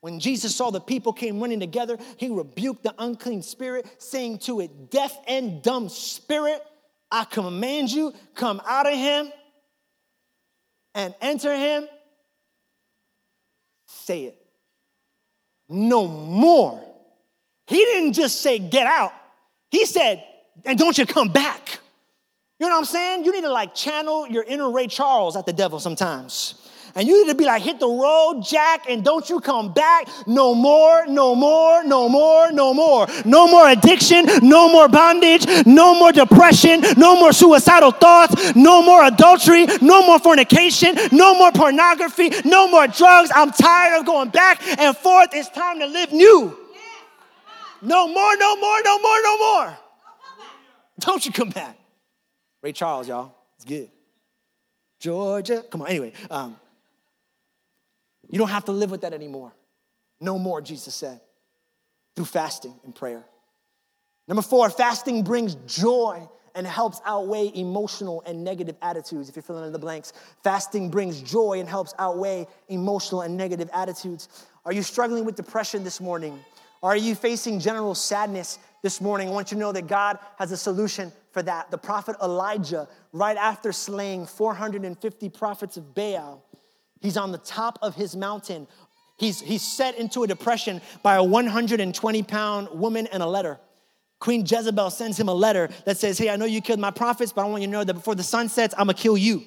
[0.00, 4.60] When Jesus saw the people came running together, he rebuked the unclean spirit, saying to
[4.60, 6.62] it, Deaf and dumb spirit,
[7.10, 9.30] I command you, come out of him
[10.98, 11.88] and enter him,
[13.86, 14.36] say it.
[15.68, 16.84] no more.
[17.68, 19.12] He didn't just say, get out.
[19.70, 20.24] He said,
[20.64, 21.78] and don't you come back.
[22.58, 23.24] You know what I'm saying?
[23.24, 26.67] You need to like channel your inner Ray Charles at the devil sometimes.
[26.98, 30.08] And you need to be like, hit the road, Jack, and don't you come back.
[30.26, 33.06] No more, no more, no more, no more.
[33.24, 39.04] No more addiction, no more bondage, no more depression, no more suicidal thoughts, no more
[39.04, 43.30] adultery, no more fornication, no more pornography, no more drugs.
[43.32, 45.28] I'm tired of going back and forth.
[45.34, 46.58] It's time to live new.
[47.80, 49.66] No more, no more, no more, no more.
[49.66, 50.98] Don't come back.
[50.98, 51.78] Don't you come back.
[52.60, 53.36] Ray Charles, y'all.
[53.54, 53.88] It's good.
[54.98, 55.62] Georgia.
[55.70, 56.12] Come on, anyway.
[56.28, 56.56] Um,
[58.28, 59.52] you don't have to live with that anymore.
[60.20, 61.20] No more, Jesus said,
[62.16, 63.24] through fasting and prayer.
[64.26, 69.28] Number four, fasting brings joy and helps outweigh emotional and negative attitudes.
[69.28, 70.12] If you're filling in the blanks,
[70.42, 74.28] fasting brings joy and helps outweigh emotional and negative attitudes.
[74.64, 76.38] Are you struggling with depression this morning?
[76.82, 79.28] Are you facing general sadness this morning?
[79.28, 81.70] I want you to know that God has a solution for that.
[81.70, 86.44] The prophet Elijah, right after slaying 450 prophets of Baal,
[87.00, 88.66] He's on the top of his mountain.
[89.16, 93.58] He's, he's set into a depression by a 120 pound woman and a letter.
[94.20, 97.32] Queen Jezebel sends him a letter that says, Hey, I know you killed my prophets,
[97.32, 99.44] but I want you to know that before the sun sets, I'm gonna kill you.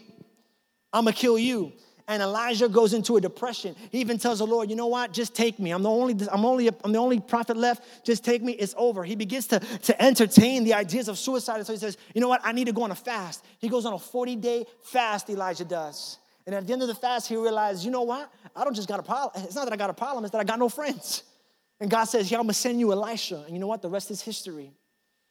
[0.93, 1.73] I'm gonna kill you.
[2.07, 3.75] And Elijah goes into a depression.
[3.89, 5.13] He even tells the Lord, you know what?
[5.13, 5.71] Just take me.
[5.71, 8.05] I'm the only, I'm only, I'm the only prophet left.
[8.05, 8.53] Just take me.
[8.53, 9.05] It's over.
[9.05, 11.57] He begins to, to entertain the ideas of suicide.
[11.57, 12.41] And So he says, you know what?
[12.43, 13.45] I need to go on a fast.
[13.59, 16.17] He goes on a 40 day fast, Elijah does.
[16.45, 18.31] And at the end of the fast, he realized, you know what?
[18.55, 19.43] I don't just got a problem.
[19.43, 21.23] It's not that I got a problem, it's that I got no friends.
[21.79, 23.43] And God says, yeah, I'm gonna send you Elisha.
[23.45, 23.81] And you know what?
[23.81, 24.71] The rest is history.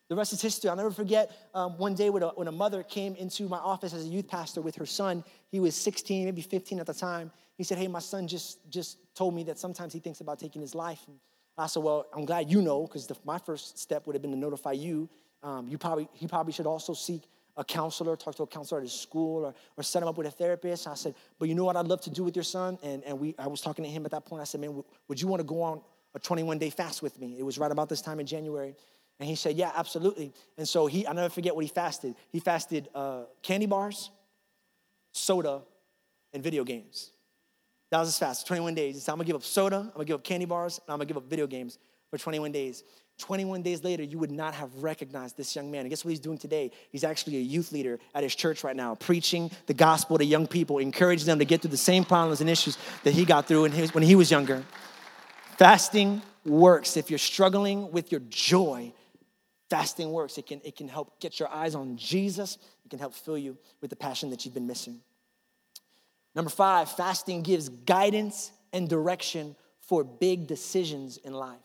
[0.09, 0.69] The rest is history.
[0.69, 3.95] I'll never forget um, one day when a, when a mother came into my office
[3.95, 5.23] as a youth pastor with her son.
[5.53, 7.31] He was 16, maybe 15 at the time.
[7.57, 10.61] He said, Hey, my son just, just told me that sometimes he thinks about taking
[10.61, 11.01] his life.
[11.07, 11.17] And
[11.57, 14.37] I said, Well, I'm glad you know, because my first step would have been to
[14.37, 15.09] notify you.
[15.45, 17.23] Um, you probably, he probably should also seek
[17.57, 20.27] a counselor, talk to a counselor at his school, or, or set him up with
[20.27, 20.87] a therapist.
[20.87, 22.79] I said, but you know what I'd love to do with your son?
[22.83, 24.41] And, and we, I was talking to him at that point.
[24.41, 25.81] I said, man, would you want to go on
[26.15, 27.37] a 21 day fast with me?
[27.39, 28.75] It was right about this time in January.
[29.19, 30.33] And he said, yeah, absolutely.
[30.57, 32.15] And so he, I'll never forget what he fasted.
[32.31, 34.11] He fasted uh, candy bars,
[35.13, 35.61] soda,
[36.33, 37.11] and video games.
[37.91, 38.95] That was his fast, 21 days.
[38.95, 40.99] He said, I'm gonna give up soda, I'm gonna give up candy bars, and I'm
[40.99, 42.83] gonna give up video games for 21 days.
[43.21, 45.83] 21 days later, you would not have recognized this young man.
[45.83, 46.71] And guess what he's doing today?
[46.91, 50.47] He's actually a youth leader at his church right now, preaching the gospel to young
[50.47, 53.69] people, encouraging them to get through the same problems and issues that he got through
[53.69, 54.65] when he was younger.
[55.59, 56.97] Fasting works.
[56.97, 58.93] If you're struggling with your joy,
[59.69, 60.37] fasting works.
[60.37, 63.57] It can, it can help get your eyes on Jesus, it can help fill you
[63.81, 65.01] with the passion that you've been missing.
[66.35, 71.59] Number five, fasting gives guidance and direction for big decisions in life.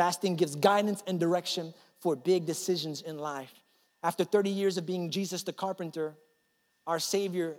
[0.00, 3.52] Fasting gives guidance and direction for big decisions in life.
[4.02, 6.14] After 30 years of being Jesus the carpenter,
[6.86, 7.56] our Savior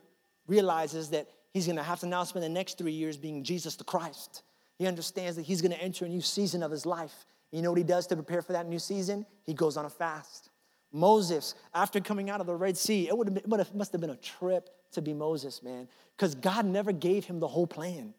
[0.47, 3.83] realizes that he's gonna have to now spend the next three years being Jesus the
[3.83, 4.41] Christ.
[4.79, 7.27] He understands that he's gonna enter a new season of his life.
[7.51, 9.27] You know what he does to prepare for that new season?
[9.43, 10.49] He goes on a fast.
[10.91, 14.01] Moses, after coming out of the Red Sea, it, would have been, it must have
[14.01, 18.15] been a trip to be Moses, man, because God never gave him the whole plan.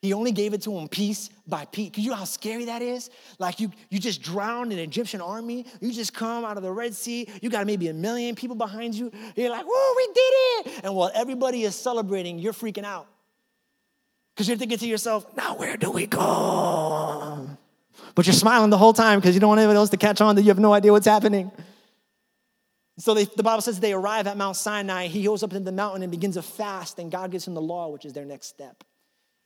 [0.00, 1.90] He only gave it to him piece by piece.
[1.90, 3.10] Cause you know how scary that is?
[3.40, 5.66] Like you, you just drowned an Egyptian army.
[5.80, 7.28] You just come out of the Red Sea.
[7.42, 9.10] You got maybe a million people behind you.
[9.34, 10.84] You're like, whoa, we did it.
[10.84, 13.08] And while everybody is celebrating, you're freaking out.
[14.34, 17.48] Because you're thinking to yourself, now where do we go?
[18.14, 20.36] But you're smiling the whole time because you don't want anyone else to catch on
[20.36, 21.50] that you have no idea what's happening.
[22.98, 25.08] So they, the Bible says they arrive at Mount Sinai.
[25.08, 27.60] He goes up into the mountain and begins a fast, and God gives him the
[27.60, 28.84] law, which is their next step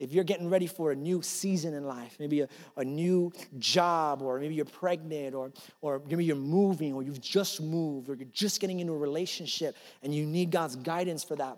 [0.02, 4.20] if you're getting ready for a new season in life, maybe a, a new job,
[4.20, 8.26] or maybe you're pregnant, or, or maybe you're moving, or you've just moved, or you're
[8.32, 11.56] just getting into a relationship and you need God's guidance for that,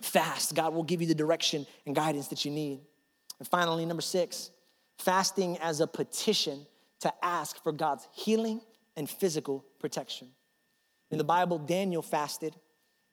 [0.00, 0.54] fast.
[0.54, 2.80] God will give you the direction and guidance that you need.
[3.38, 4.50] And finally, number six,
[4.96, 6.66] fasting as a petition
[7.00, 8.62] to ask for God's healing
[8.96, 10.28] and physical protection.
[11.10, 12.56] In the Bible, Daniel fasted,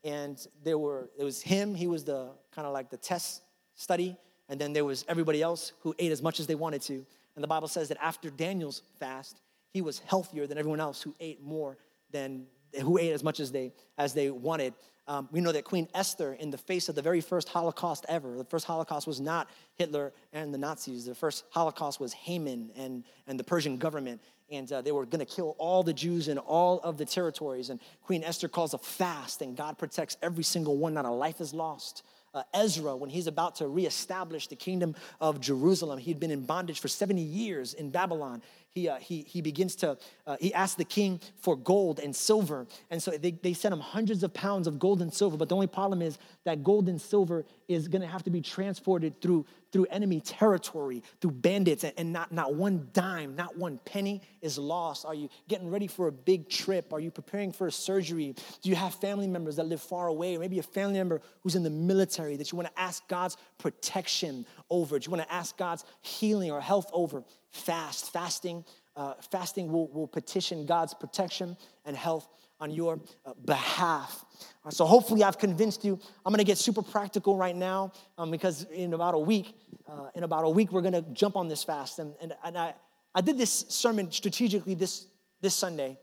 [0.06, 1.76] and there were it was him.
[1.76, 3.42] He was the kind of like the test
[3.76, 4.18] study
[4.50, 7.06] and then there was everybody else who ate as much as they wanted to.
[7.36, 9.40] And the Bible says that after Daniel's fast,
[9.72, 11.78] he was healthier than everyone else who ate more
[12.12, 12.48] than
[12.82, 14.74] who ate as much as they as they wanted.
[15.08, 18.38] Um, we know that Queen Esther, in the face of the very first Holocaust ever,
[18.38, 21.06] the first Holocaust was not Hitler and the Nazis.
[21.06, 24.22] The first Holocaust was Haman and, and the Persian government.
[24.52, 27.72] And uh, they were going to kill all the Jews in all of the territories.
[27.72, 30.94] And Queen Esther calls a fast, and God protects every single one.
[30.94, 35.40] Not a life is lost uh, Ezra, when he's about to reestablish the kingdom of
[35.40, 38.42] Jerusalem, he'd been in bondage for 70 years in Babylon.
[38.72, 42.68] He, uh, he, he begins to, uh, he asks the king for gold and silver.
[42.92, 45.38] And so they, they sent him hundreds of pounds of gold and silver.
[45.38, 48.42] But the only problem is that gold and silver is going to have to be
[48.42, 54.22] transported through, through enemy territory, through bandits, and, not, not one dime, not one penny
[54.42, 55.06] is lost.
[55.06, 56.92] Are you getting ready for a big trip?
[56.94, 58.36] Are you preparing for a surgery?
[58.62, 60.36] Do you have family members that live far away?
[60.36, 63.38] Or maybe a family member who's in the military that you want to ask God's
[63.58, 64.98] protection over?
[64.98, 67.24] Do you want to ask God's healing or health over?
[67.52, 68.12] Fast.
[68.12, 72.28] Fasting, uh, fasting will, will petition God's protection and health
[72.60, 74.26] on your uh, behalf.
[74.66, 76.00] Uh, so hopefully I've convinced you.
[76.26, 79.56] I'm going to get super practical right now um, because in about a week,
[79.88, 82.00] uh, in about a week, we're going to jump on this fast.
[82.00, 82.74] And, and, and I,
[83.16, 85.08] I did this sermon strategically this,
[85.42, 85.98] this Sunday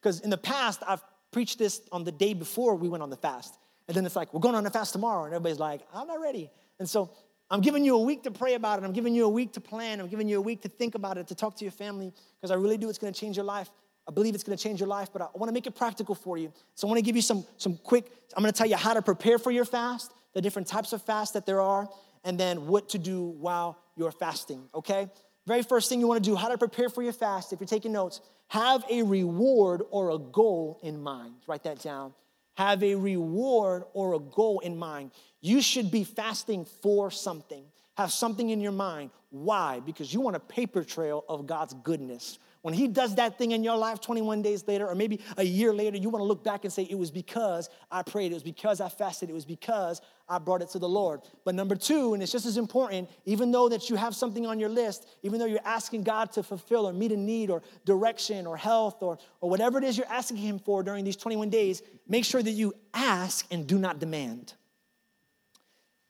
[0.00, 3.16] because in the past, I've preached this on the day before we went on the
[3.16, 3.58] fast.
[3.88, 5.24] And then it's like, we're going on the fast tomorrow.
[5.24, 6.50] And everybody's like, I'm not ready.
[6.78, 7.10] And so
[7.50, 8.84] I'm giving you a week to pray about it.
[8.84, 10.00] I'm giving you a week to plan.
[10.00, 12.50] I'm giving you a week to think about it, to talk to your family, because
[12.50, 12.88] I really do.
[12.88, 13.70] It's going to change your life.
[14.08, 16.38] I believe it's to change your life, but I want to make it practical for
[16.38, 16.52] you.
[16.74, 19.02] So I want to give you some, some quick, I'm to tell you how to
[19.02, 21.88] prepare for your fast, the different types of fast that there are,
[22.24, 25.10] and then what to do while you're fasting, okay?
[25.46, 27.66] Very first thing you want to do, how to prepare for your fast, if you're
[27.66, 31.34] taking notes, have a reward or a goal in mind.
[31.46, 32.14] Write that down.
[32.56, 35.10] Have a reward or a goal in mind.
[35.40, 37.64] You should be fasting for something.
[37.96, 39.10] Have something in your mind.
[39.30, 39.80] Why?
[39.80, 42.38] Because you want a paper trail of God's goodness.
[42.62, 45.72] When He does that thing in your life 21 days later, or maybe a year
[45.72, 48.42] later, you want to look back and say, It was because I prayed, it was
[48.42, 51.20] because I fasted, it was because I brought it to the Lord.
[51.44, 54.58] But number two, and it's just as important, even though that you have something on
[54.58, 58.46] your list, even though you're asking God to fulfill or meet a need or direction
[58.46, 61.82] or health or, or whatever it is you're asking Him for during these 21 days,
[62.08, 64.54] make sure that you ask and do not demand.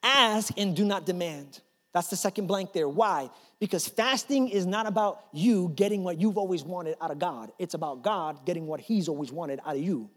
[0.01, 1.61] Ask and do not demand.
[1.97, 2.87] That's the second blank there.
[2.87, 3.31] Why?
[3.59, 7.73] Because fasting is not about you getting what you've always wanted out of God, it's
[7.73, 10.07] about God getting what He's always wanted out of you.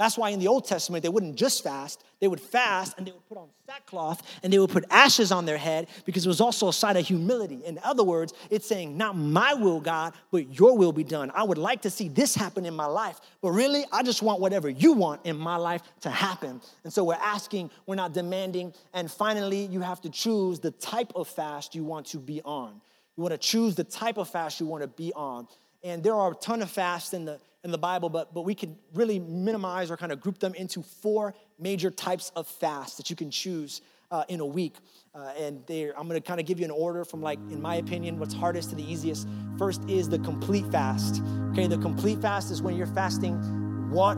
[0.00, 3.12] That's why in the Old Testament, they wouldn't just fast, they would fast and they
[3.12, 6.40] would put on sackcloth and they would put ashes on their head because it was
[6.40, 7.60] also a sign of humility.
[7.66, 11.30] In other words, it's saying, Not my will, God, but your will be done.
[11.34, 14.40] I would like to see this happen in my life, but really, I just want
[14.40, 16.62] whatever you want in my life to happen.
[16.82, 18.72] And so we're asking, we're not demanding.
[18.94, 22.80] And finally, you have to choose the type of fast you want to be on.
[23.18, 25.46] You want to choose the type of fast you want to be on.
[25.84, 28.54] And there are a ton of fasts in the in the Bible, but, but we
[28.54, 33.10] can really minimize or kind of group them into four major types of fasts that
[33.10, 34.76] you can choose uh, in a week.
[35.14, 37.76] Uh, and I'm going to kind of give you an order from, like, in my
[37.76, 39.28] opinion, what's hardest to the easiest.
[39.58, 41.22] First is the complete fast.
[41.52, 43.34] Okay, the complete fast is when you're fasting,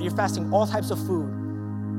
[0.01, 1.39] you're fasting all types of food.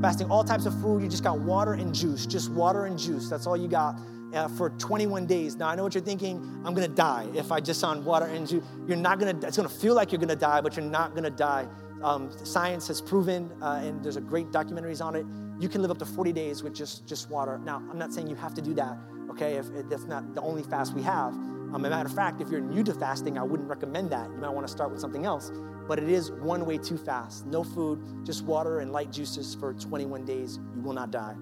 [0.00, 3.28] Fasting all types of food, you just got water and juice, just water and juice.
[3.28, 3.98] That's all you got
[4.34, 5.56] uh, for 21 days.
[5.56, 6.38] Now, I know what you're thinking.
[6.64, 9.46] I'm going to die if I just on water and you, you're not going to,
[9.46, 11.66] it's going to feel like you're going to die, but you're not going to die.
[12.02, 15.24] Um, science has proven, uh, and there's a great documentaries on it,
[15.58, 17.58] you can live up to 40 days with just, just water.
[17.58, 18.98] Now, I'm not saying you have to do that,
[19.30, 21.32] okay, if, if that's not the only fast we have.
[21.74, 24.30] Um, a matter of fact, if you're new to fasting, I wouldn't recommend that.
[24.30, 25.50] You might want to start with something else.
[25.88, 27.46] But it is one way too fast.
[27.46, 30.60] No food, just water and light juices for 21 days.
[30.74, 31.34] You will not die,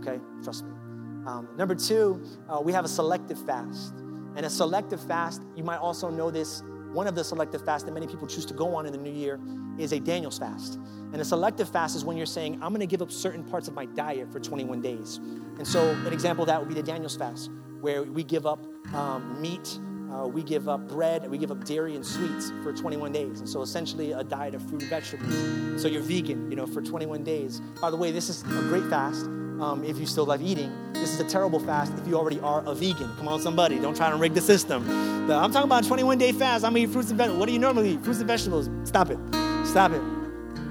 [0.00, 0.20] okay?
[0.42, 0.85] Trust me.
[1.26, 3.94] Um, number two, uh, we have a selective fast.
[4.36, 6.62] And a selective fast, you might also know this,
[6.92, 9.10] one of the selective fasts that many people choose to go on in the new
[9.10, 9.40] year
[9.78, 10.78] is a Daniel's fast.
[11.12, 13.74] And a selective fast is when you're saying, I'm gonna give up certain parts of
[13.74, 15.16] my diet for 21 days.
[15.58, 18.64] And so, an example of that would be the Daniel's fast, where we give up
[18.94, 19.78] um, meat,
[20.12, 23.40] uh, we give up bread, and we give up dairy and sweets for 21 days.
[23.40, 25.82] And so, essentially, a diet of fruit and vegetables.
[25.82, 27.60] So, you're vegan, you know, for 21 days.
[27.80, 29.26] By the way, this is a great fast
[29.60, 30.72] um, if you still love eating.
[30.92, 33.14] This is a terrible fast if you already are a vegan.
[33.16, 34.88] Come on, somebody, don't try to rig the system.
[35.30, 36.64] I'm talking about a 21 day fast.
[36.64, 37.40] I'm eating fruits and vegetables.
[37.40, 38.04] What do you normally eat?
[38.04, 38.70] Fruits and vegetables.
[38.84, 39.18] Stop it.
[39.64, 40.02] Stop it.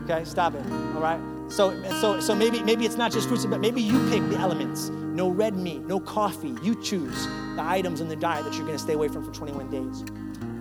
[0.04, 0.64] Okay, stop it.
[0.96, 1.20] All right.
[1.48, 3.76] So, so, so maybe, maybe it's not just fruits and vegetables.
[3.76, 4.90] Maybe you pick the elements.
[4.90, 6.56] No red meat, no coffee.
[6.62, 9.32] You choose the items in the diet that you're going to stay away from for
[9.32, 10.04] 21 days.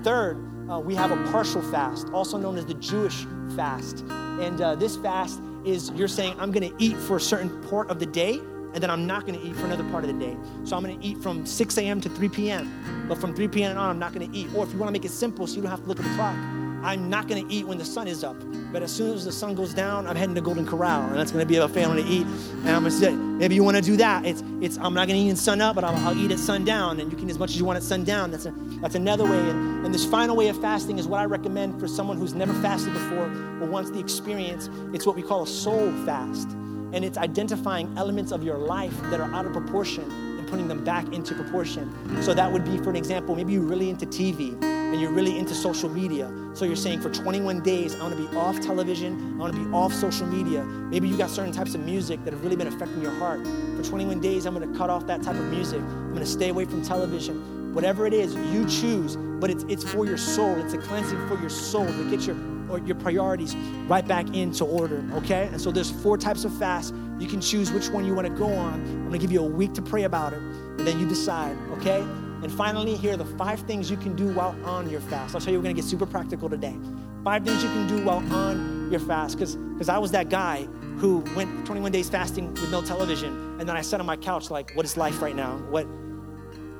[0.04, 0.38] Third,
[0.70, 3.26] uh, we have a partial fast, also known as the Jewish
[3.56, 4.00] fast.
[4.40, 7.98] And uh, this fast is you're saying, I'm gonna eat for a certain part of
[7.98, 8.40] the day,
[8.74, 10.36] and then I'm not gonna eat for another part of the day.
[10.64, 12.00] So I'm gonna eat from 6 a.m.
[12.00, 13.76] to 3 p.m., but from 3 p.m.
[13.78, 14.48] on, I'm not gonna eat.
[14.54, 16.14] Or if you wanna make it simple so you don't have to look at the
[16.14, 16.36] clock,
[16.84, 18.36] I'm not gonna eat when the sun is up.
[18.70, 21.32] But as soon as the sun goes down, I'm heading to Golden Corral, and that's
[21.32, 22.26] gonna be a family to eat.
[22.26, 24.26] And I'm gonna say, maybe you wanna do that.
[24.26, 27.00] It's, it's I'm not gonna eat in sun up, but I'll, I'll eat at sundown,
[27.00, 28.30] and you can eat as much as you want at sundown.
[28.30, 29.38] That's, a, that's another way.
[29.38, 32.52] And, and this final way of fasting is what I recommend for someone who's never
[32.60, 33.28] fasted before
[33.60, 34.68] or wants the experience.
[34.92, 36.48] It's what we call a soul fast.
[36.92, 40.04] and it's identifying elements of your life that are out of proportion
[40.38, 41.90] and putting them back into proportion.
[42.22, 44.54] So that would be, for an example, maybe you're really into TV
[44.94, 46.32] and you're really into social media.
[46.54, 49.60] So you're saying for 21 days, I want to be off television, I want to
[49.60, 50.62] be off social media.
[50.62, 53.44] Maybe you got certain types of music that have really been affecting your heart.
[53.76, 55.80] For 21 days, I'm going to cut off that type of music.
[55.80, 57.74] I'm going to stay away from television.
[57.74, 60.56] Whatever it is, you choose, but it's, it's for your soul.
[60.60, 62.36] It's a cleansing for your soul to get your
[62.70, 63.56] or your priorities
[63.88, 65.48] right back into order, okay?
[65.50, 66.94] And so there's four types of fast.
[67.18, 68.74] You can choose which one you want to go on.
[68.74, 71.58] I'm going to give you a week to pray about it, and then you decide,
[71.72, 72.06] okay?
[72.42, 75.34] And finally, here are the five things you can do while on your fast.
[75.34, 76.76] I'll tell you, we're gonna get super practical today.
[77.22, 79.38] Five things you can do while on your fast.
[79.38, 80.64] Because I was that guy
[80.98, 84.50] who went 21 days fasting with no television, and then I sat on my couch
[84.50, 85.56] like, what is life right now?
[85.70, 85.86] What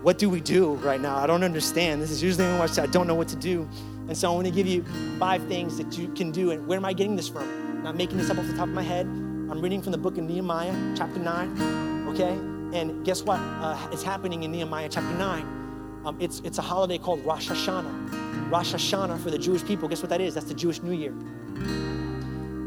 [0.03, 1.17] what do we do right now?
[1.17, 2.03] I don't understand.
[2.03, 3.67] This is usually when I say I don't know what to do.
[4.07, 4.85] And so I'm gonna give you
[5.19, 6.51] five things that you can do.
[6.51, 7.45] And where am I getting this from?
[7.45, 9.07] I'm not making this up off the top of my head.
[9.07, 12.09] I'm reading from the book of Nehemiah, chapter 9.
[12.09, 12.54] Okay?
[12.75, 16.03] And guess what uh, is happening in Nehemiah chapter 9?
[16.05, 18.51] Um, it's, it's a holiday called Rosh Hashanah.
[18.51, 20.35] Rosh Hashanah for the Jewish people, guess what that is?
[20.35, 21.12] That's the Jewish New Year.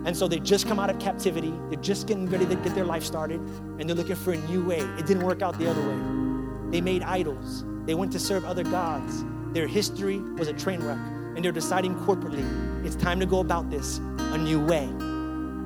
[0.05, 1.53] And so they just come out of captivity.
[1.69, 4.63] They're just getting ready to get their life started, and they're looking for a new
[4.63, 4.79] way.
[4.79, 6.71] It didn't work out the other way.
[6.71, 7.65] They made idols.
[7.85, 9.25] They went to serve other gods.
[9.51, 10.99] Their history was a train wreck,
[11.35, 12.45] and they're deciding corporately,
[12.85, 14.85] it's time to go about this a new way.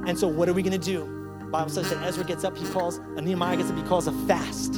[0.10, 1.21] And so, what are we going to do?
[1.52, 4.14] Bible says that Ezra gets up, he calls, and Nehemiah gets up, he calls a
[4.26, 4.76] fast.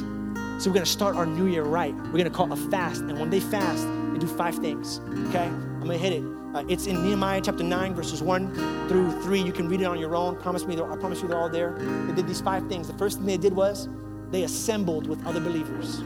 [0.58, 1.94] So we're gonna start our new year right.
[1.94, 3.02] We're gonna call a fast.
[3.02, 5.00] And when they fast, they do five things.
[5.28, 5.46] Okay?
[5.46, 6.24] I'm gonna hit it.
[6.52, 9.40] Uh, it's in Nehemiah chapter 9, verses 1 through 3.
[9.40, 10.36] You can read it on your own.
[10.36, 11.76] Promise me, I promise you they're all there.
[12.06, 12.88] They did these five things.
[12.88, 13.88] The first thing they did was
[14.30, 16.02] they assembled with other believers.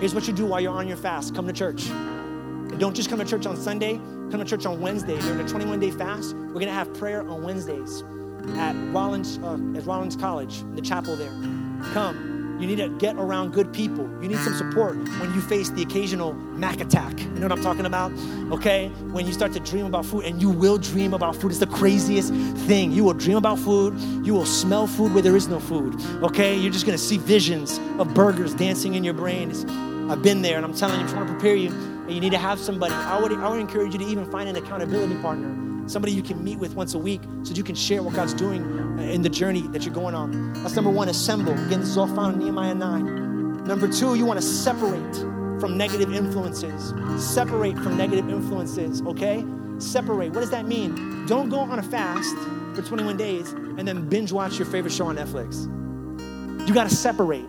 [0.00, 1.86] Here's what you do while you're on your fast come to church.
[1.88, 3.98] And don't just come to church on Sunday,
[4.30, 5.20] come to church on Wednesday.
[5.20, 8.02] During a 21 day fast, we're gonna have prayer on Wednesdays
[8.56, 11.32] at Rollins, uh, at Rollins College, in the chapel there.
[11.92, 12.32] Come.
[12.62, 14.08] You need to get around good people.
[14.22, 17.18] You need some support when you face the occasional Mac attack.
[17.18, 18.12] You know what I'm talking about?
[18.52, 18.86] Okay?
[19.10, 21.50] When you start to dream about food, and you will dream about food.
[21.50, 22.32] It's the craziest
[22.68, 22.92] thing.
[22.92, 23.98] You will dream about food.
[24.24, 26.00] You will smell food where there is no food.
[26.22, 26.56] Okay?
[26.56, 29.50] You're just gonna see visions of burgers dancing in your brain.
[29.50, 29.64] It's,
[30.08, 31.70] I've been there, and I'm telling you, I'm trying to prepare you.
[31.70, 32.94] And you need to have somebody.
[32.94, 36.42] I would, I would encourage you to even find an accountability partner somebody you can
[36.42, 38.62] meet with once a week so you can share what God's doing
[38.98, 40.52] uh, in the journey that you're going on.
[40.54, 41.52] That's number one, assemble.
[41.52, 43.64] Again, this is all found in Nehemiah 9.
[43.64, 45.14] Number two, you want to separate
[45.60, 46.94] from negative influences.
[47.22, 49.44] Separate from negative influences, okay?
[49.78, 50.32] Separate.
[50.32, 51.26] What does that mean?
[51.26, 52.34] Don't go on a fast
[52.74, 55.68] for 21 days and then binge watch your favorite show on Netflix.
[56.66, 57.46] You got to separate.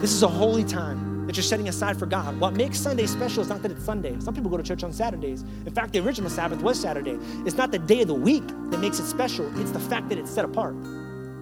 [0.00, 2.38] This is a holy time that you're setting aside for God.
[2.40, 4.16] What makes Sunday special is not that it's Sunday.
[4.20, 5.42] Some people go to church on Saturdays.
[5.42, 7.18] In fact, the original Sabbath was Saturday.
[7.44, 10.18] It's not the day of the week that makes it special, it's the fact that
[10.18, 10.74] it's set apart.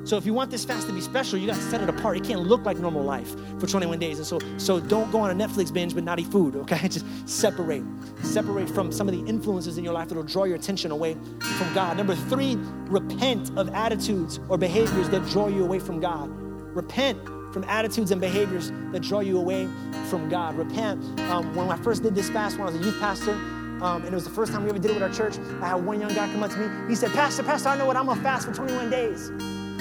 [0.04, 2.18] So if you want this fast to be special, you got to set it apart.
[2.18, 4.18] It can't look like normal life for 21 days.
[4.18, 6.76] And so, so don't go on a Netflix binge but not eat food, okay?
[6.88, 7.82] Just separate.
[8.22, 11.72] Separate from some of the influences in your life that'll draw your attention away from
[11.72, 11.96] God.
[11.96, 12.56] Number three,
[12.86, 16.28] repent of attitudes or behaviors that draw you away from God.
[16.76, 17.18] Repent
[17.54, 19.68] from attitudes and behaviors that draw you away
[20.10, 20.56] from God.
[20.56, 21.00] Repent.
[21.30, 24.06] Um, when I first did this fast, when I was a youth pastor, um, and
[24.06, 26.00] it was the first time we ever did it with our church, I had one
[26.00, 26.88] young guy come up to me.
[26.88, 29.30] He said, Pastor, Pastor, I know what I'm gonna fast for 21 days.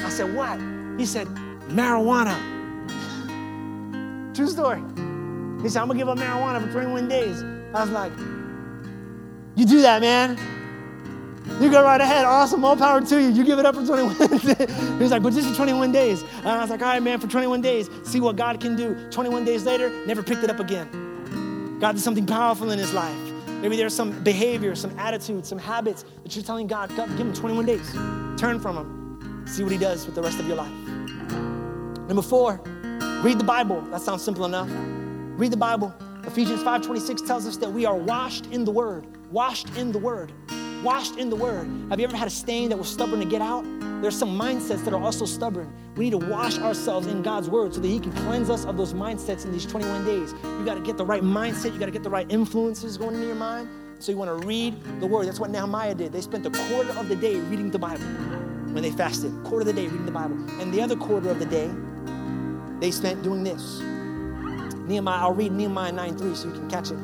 [0.06, 0.60] I said, What?
[1.00, 1.28] He said,
[1.68, 2.38] Marijuana.
[4.36, 4.82] True story.
[5.62, 7.42] He said, I'm gonna give up marijuana for 21 days.
[7.74, 8.12] I was like,
[9.56, 10.38] You do that, man.
[11.60, 12.26] You go right ahead.
[12.26, 12.64] Awesome.
[12.64, 13.30] All power to you.
[13.30, 14.42] You give it up for 21 days.
[14.42, 16.24] He was like, but just for 21 days.
[16.38, 19.10] And I was like, all right, man, for 21 days, see what God can do.
[19.12, 21.80] 21 days later, never picked it up again.
[21.80, 23.18] God did something powerful in his life.
[23.62, 27.34] Maybe there's some behavior, some attitude, some habits that you're telling God, God, give him
[27.34, 27.92] 21 days.
[28.40, 29.46] Turn from him.
[29.48, 30.72] See what he does with the rest of your life.
[32.08, 32.62] Number four,
[33.22, 33.82] read the Bible.
[33.92, 34.70] That sounds simple enough.
[35.38, 35.94] Read the Bible.
[36.26, 39.06] Ephesians 5:26 tells us that we are washed in the word.
[39.32, 40.32] Washed in the word
[40.84, 41.68] washed in the word.
[41.90, 43.64] Have you ever had a stain that was stubborn to get out?
[44.02, 45.74] There's some mindsets that are also stubborn.
[45.96, 48.76] We need to wash ourselves in God's word so that He can cleanse us of
[48.76, 50.34] those mindsets in these 21 days.
[50.44, 53.16] You got to get the right mindset, you got to get the right influences going
[53.16, 53.70] into your mind.
[54.00, 55.28] So you want to read the word.
[55.28, 56.12] That's what Nehemiah did.
[56.12, 58.04] They spent a quarter of the day reading the Bible
[58.74, 59.32] when they fasted.
[59.46, 60.36] Quarter of the day reading the Bible.
[60.60, 61.72] And the other quarter of the day,
[62.82, 63.80] they spent doing this.
[64.90, 66.98] Nehemiah, I'll read Nehemiah 9 3 so you can catch it.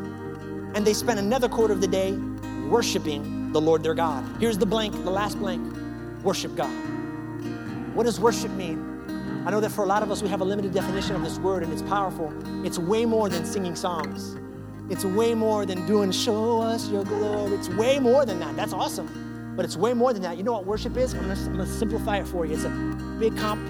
[0.76, 2.12] And they spent another quarter of the day
[2.70, 4.24] worshiping the Lord their God.
[4.40, 5.76] Here's the blank, the last blank
[6.24, 6.72] worship God.
[7.96, 9.44] What does worship mean?
[9.46, 11.40] I know that for a lot of us, we have a limited definition of this
[11.40, 12.32] word and it's powerful.
[12.66, 14.38] It's way more than singing songs,
[14.90, 17.54] it's way more than doing show us your glory.
[17.54, 18.56] It's way more than that.
[18.56, 19.54] That's awesome.
[19.56, 20.38] But it's way more than that.
[20.38, 21.14] You know what worship is?
[21.14, 22.54] I'm gonna, I'm gonna simplify it for you.
[22.56, 22.70] It's a
[23.20, 23.62] big comp,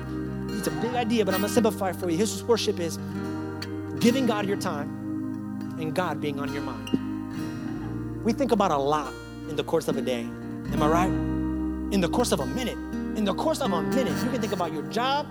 [0.51, 2.17] it's a big idea, but I'm gonna simplify it for you.
[2.17, 2.97] Here's what worship is
[3.99, 8.23] giving God your time and God being on your mind.
[8.23, 9.13] We think about a lot
[9.49, 10.21] in the course of a day.
[10.21, 11.11] Am I right?
[11.93, 12.77] In the course of a minute.
[13.17, 15.27] In the course of a minute, you can think about your job,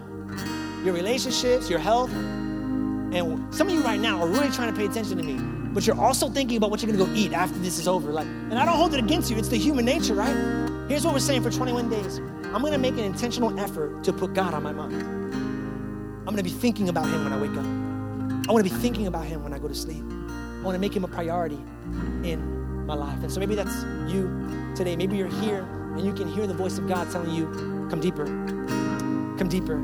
[0.84, 2.12] your relationships, your health.
[2.12, 5.38] And some of you right now are really trying to pay attention to me,
[5.72, 8.12] but you're also thinking about what you're gonna go eat after this is over.
[8.12, 10.34] Like, and I don't hold it against you, it's the human nature, right?
[10.88, 12.18] Here's what we're saying for 21 days.
[12.52, 14.94] I'm gonna make an intentional effort to put God on my mind.
[15.00, 18.48] I'm gonna be thinking about Him when I wake up.
[18.48, 20.04] I wanna be thinking about Him when I go to sleep.
[20.58, 21.58] I wanna make Him a priority
[22.24, 22.58] in
[22.88, 23.22] my life.
[23.22, 24.96] And so maybe that's you today.
[24.96, 25.60] Maybe you're here
[25.94, 27.46] and you can hear the voice of God telling you,
[27.90, 29.78] come deeper, come deeper.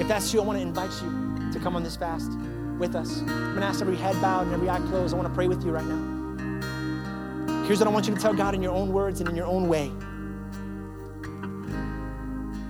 [0.00, 2.32] If that's you, I wanna invite you to come on this fast
[2.78, 3.20] with us.
[3.20, 5.12] I'm gonna ask every head bowed and every eye closed.
[5.12, 7.64] I wanna pray with you right now.
[7.66, 9.46] Here's what I want you to tell God in your own words and in your
[9.46, 9.92] own way.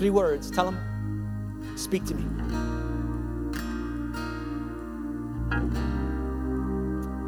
[0.01, 0.51] Three words.
[0.51, 2.25] Tell him, speak to me.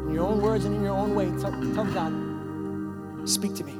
[0.07, 2.30] In your own words and in your own way, tell, tell God,
[3.25, 3.73] speak to me.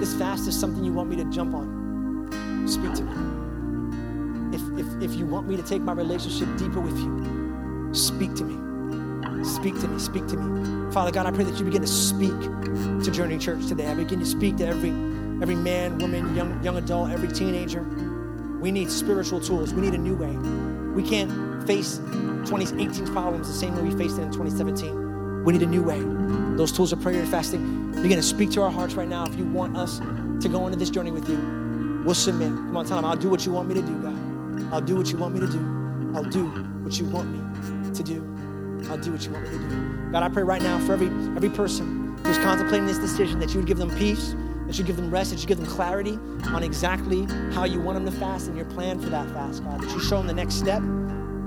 [0.00, 2.66] This fast is something you want me to jump on.
[2.68, 4.54] Speak to me.
[4.54, 8.44] If, if, if you want me to take my relationship deeper with you, speak to
[8.44, 9.44] me.
[9.44, 9.98] Speak to me.
[9.98, 10.92] Speak to me.
[10.92, 13.86] Father God, I pray that you begin to speak to Journey Church today.
[13.86, 14.90] I begin to speak to every
[15.42, 17.82] every man, woman, young, young adult, every teenager.
[18.60, 19.74] We need spiritual tools.
[19.74, 20.34] We need a new way.
[20.94, 25.03] We can't face 2018 problems the same way we faced it in 2017.
[25.44, 26.00] We need a new way.
[26.56, 27.92] Those tools of prayer and fasting.
[28.02, 29.26] Begin to speak to our hearts right now.
[29.26, 32.48] If you want us to go into this journey with you, we'll submit.
[32.48, 34.72] Come on, tell them, I'll do what you want me to do, God.
[34.72, 35.58] I'll do what you want me to do.
[36.14, 36.46] I'll do
[36.82, 38.34] what you want me to do.
[38.90, 40.10] I'll do what you want me to do.
[40.12, 43.56] God, I pray right now for every every person who's contemplating this decision that you
[43.58, 44.34] would give them peace,
[44.66, 47.96] that you give them rest, that you give them clarity on exactly how you want
[47.96, 49.80] them to fast and your plan for that fast, God.
[49.82, 50.82] That you show them the next step,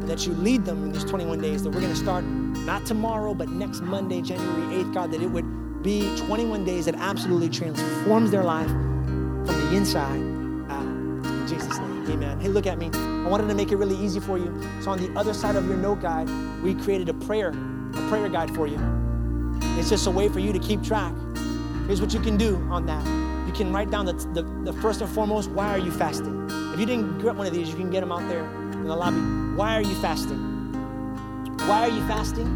[0.07, 1.63] that you lead them in these 21 days.
[1.63, 2.23] That we're going to start
[2.65, 6.95] not tomorrow, but next Monday, January 8th, God, that it would be 21 days that
[6.95, 10.21] absolutely transforms their life from the inside
[10.69, 10.85] out.
[10.85, 12.39] In Jesus' name, amen.
[12.39, 12.89] Hey, look at me.
[12.93, 14.53] I wanted to make it really easy for you.
[14.81, 16.29] So on the other side of your note guide,
[16.61, 18.79] we created a prayer, a prayer guide for you.
[19.77, 21.13] It's just a way for you to keep track.
[21.85, 23.05] Here's what you can do on that.
[23.47, 26.49] You can write down the, the, the, first and foremost, why are you fasting?
[26.73, 28.95] If you didn't get one of these, you can get them out there in the
[28.95, 29.21] lobby.
[29.55, 30.46] Why are you fasting?
[31.67, 32.47] Why are you fasting?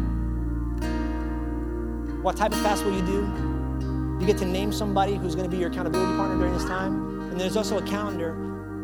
[2.22, 4.18] What type of fast will you do?
[4.18, 7.30] You get to name somebody who's going to be your accountability partner during this time.
[7.30, 8.34] And there's also a calendar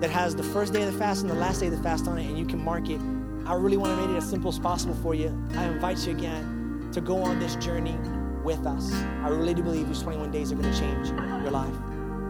[0.01, 2.07] that has the first day of the fast and the last day of the fast
[2.09, 3.01] on it, and you can mark it.
[3.47, 5.29] I really want to make it as simple as possible for you.
[5.55, 7.97] I invite you again to go on this journey
[8.45, 8.93] with us.
[9.23, 11.75] I really do believe these 21 days are going to change your life.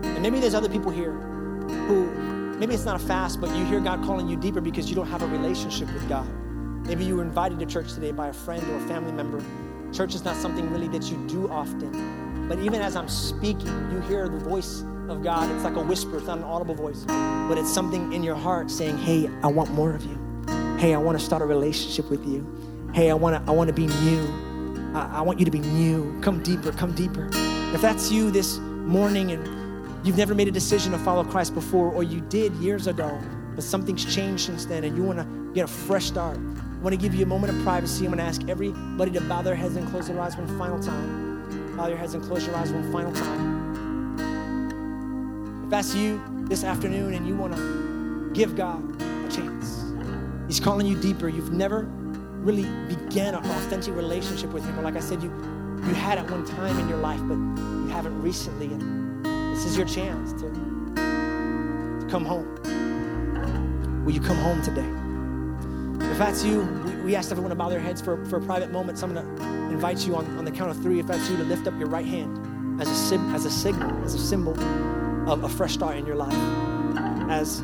[0.04, 1.14] And maybe there's other people here
[1.88, 2.06] who
[2.60, 5.08] maybe it's not a fast, but you hear God calling you deeper because you don't
[5.08, 6.28] have a relationship with God.
[6.84, 9.42] Maybe you were invited to church today by a friend or a family member.
[9.92, 12.46] Church is not something really that you do often.
[12.48, 15.50] But even as I'm speaking, you hear the voice of God.
[15.54, 18.70] It's like a whisper, it's not an audible voice, but it's something in your heart
[18.70, 20.18] saying, Hey, I want more of you.
[20.78, 22.46] Hey, I want to start a relationship with you.
[22.94, 24.92] Hey, I want to I want to be new.
[24.94, 26.18] I, I want you to be new.
[26.22, 27.28] Come deeper, come deeper.
[27.74, 31.90] If that's you this morning and you've never made a decision to follow Christ before,
[31.92, 33.18] or you did years ago,
[33.54, 36.38] but something's changed since then and you want to get a fresh start,
[36.78, 38.04] I want to give you a moment of privacy.
[38.04, 40.78] I'm going to ask everybody to bow their heads and close their eyes one final
[40.78, 41.76] time.
[41.76, 44.14] Bow your heads and close your eyes one final time.
[45.64, 49.92] If that's you this afternoon and you want to give God a chance,
[50.46, 51.28] He's calling you deeper.
[51.28, 54.78] You've never really began an authentic relationship with Him.
[54.78, 55.30] Or like I said, you
[55.84, 58.66] you had at one time in your life, but you haven't recently.
[58.66, 62.46] And this is your chance to, to come home.
[64.04, 64.88] Will you come home today?
[66.18, 68.72] If that's you, we, we asked everyone to bow their heads for, for a private
[68.72, 68.98] moment.
[68.98, 71.36] So I'm going to invite you on, on the count of three, if that's you,
[71.36, 74.58] to lift up your right hand as a, as a signal, as a symbol
[75.30, 76.34] of a fresh start in your life.
[77.30, 77.60] As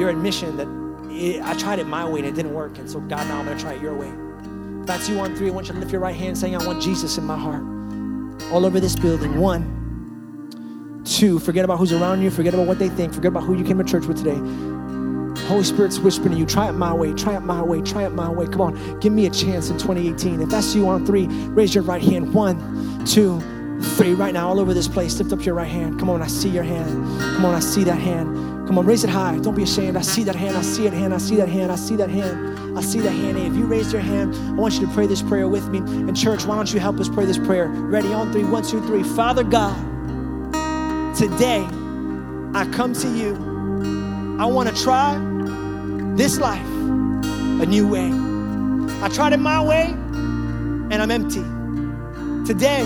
[0.00, 0.66] your admission that
[1.12, 2.76] it, I tried it my way and it didn't work.
[2.78, 4.12] And so, God, now I'm going to try it your way.
[4.80, 6.66] If that's you on three, I want you to lift your right hand saying, I
[6.66, 7.62] want Jesus in my heart.
[8.52, 9.38] All over this building.
[9.38, 13.56] One, two, forget about who's around you, forget about what they think, forget about who
[13.56, 14.75] you came to church with today.
[15.46, 18.12] Holy Spirit's whispering to you, try it my way, try it my way, try it
[18.12, 18.46] my way.
[18.46, 20.40] Come on, give me a chance in 2018.
[20.42, 22.34] If that's you on three, raise your right hand.
[22.34, 23.40] One, two,
[23.96, 24.14] three.
[24.14, 25.98] Right now, all over this place, lift up your right hand.
[25.98, 26.90] Come on, I see your hand.
[27.20, 28.66] Come on, I see that hand.
[28.66, 29.38] Come on, raise it high.
[29.38, 29.96] Don't be ashamed.
[29.96, 30.56] I see that hand.
[30.56, 31.14] I see that hand.
[31.14, 31.70] I see that hand.
[31.70, 32.76] I see that hand.
[32.76, 33.38] I see that hand.
[33.38, 35.78] If you raised your hand, I want you to pray this prayer with me.
[35.78, 37.68] And church, why don't you help us pray this prayer?
[37.68, 38.44] Ready on three.
[38.44, 39.04] One, two, three.
[39.04, 39.76] Father God,
[41.16, 41.64] today
[42.54, 43.36] I come to you.
[44.38, 45.14] I want to try
[46.16, 46.66] this life
[47.60, 48.10] a new way.
[49.02, 49.84] I tried it my way
[50.90, 51.42] and I'm empty.
[52.46, 52.82] Today,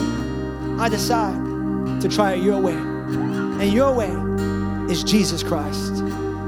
[0.78, 2.74] I decide to try it your way.
[2.74, 4.10] And your way
[4.90, 5.98] is Jesus Christ.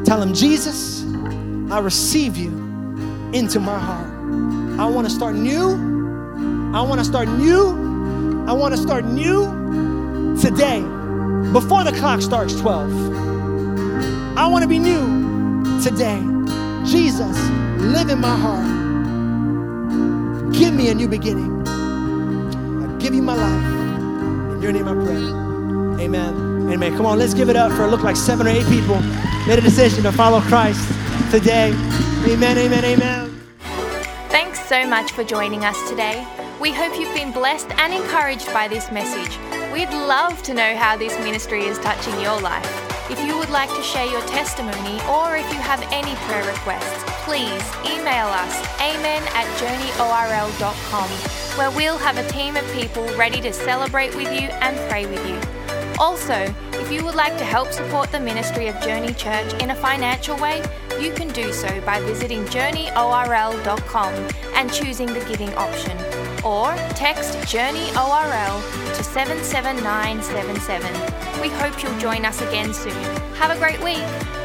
[0.05, 1.05] Tell him, Jesus,
[1.71, 2.51] I receive you
[3.33, 4.09] into my heart.
[4.81, 6.73] I want to start new.
[6.75, 8.45] I want to start new.
[8.49, 10.81] I want to start new today
[11.53, 14.37] before the clock starts 12.
[14.37, 16.32] I want to be new today.
[16.85, 17.39] Jesus,
[17.79, 18.67] live in my heart.
[20.53, 21.67] Give me a new beginning.
[21.67, 24.55] I give you my life.
[24.55, 26.05] In your name I pray.
[26.05, 26.71] Amen.
[26.71, 26.97] Amen.
[26.97, 28.97] Come on, let's give it up for it look like seven or eight people
[29.47, 30.87] made a decision to follow Christ
[31.31, 31.71] today.
[32.27, 33.41] Amen, amen, amen.
[34.29, 36.27] Thanks so much for joining us today.
[36.61, 39.37] We hope you've been blessed and encouraged by this message.
[39.73, 42.82] We'd love to know how this ministry is touching your life.
[43.13, 47.05] If you would like to share your testimony or if you have any prayer requests,
[47.27, 51.11] please email us amen at journeyorl.com
[51.59, 55.23] where we'll have a team of people ready to celebrate with you and pray with
[55.29, 55.39] you.
[56.01, 56.47] Also,
[56.81, 60.39] if you would like to help support the ministry of Journey Church in a financial
[60.39, 60.65] way,
[60.99, 64.15] you can do so by visiting journeyorl.com
[64.55, 65.99] and choosing the giving option.
[66.43, 68.63] Or text JourneyORL
[68.97, 71.22] to 77977.
[71.43, 72.93] We hope you'll join us again soon.
[73.35, 74.42] Have a great week.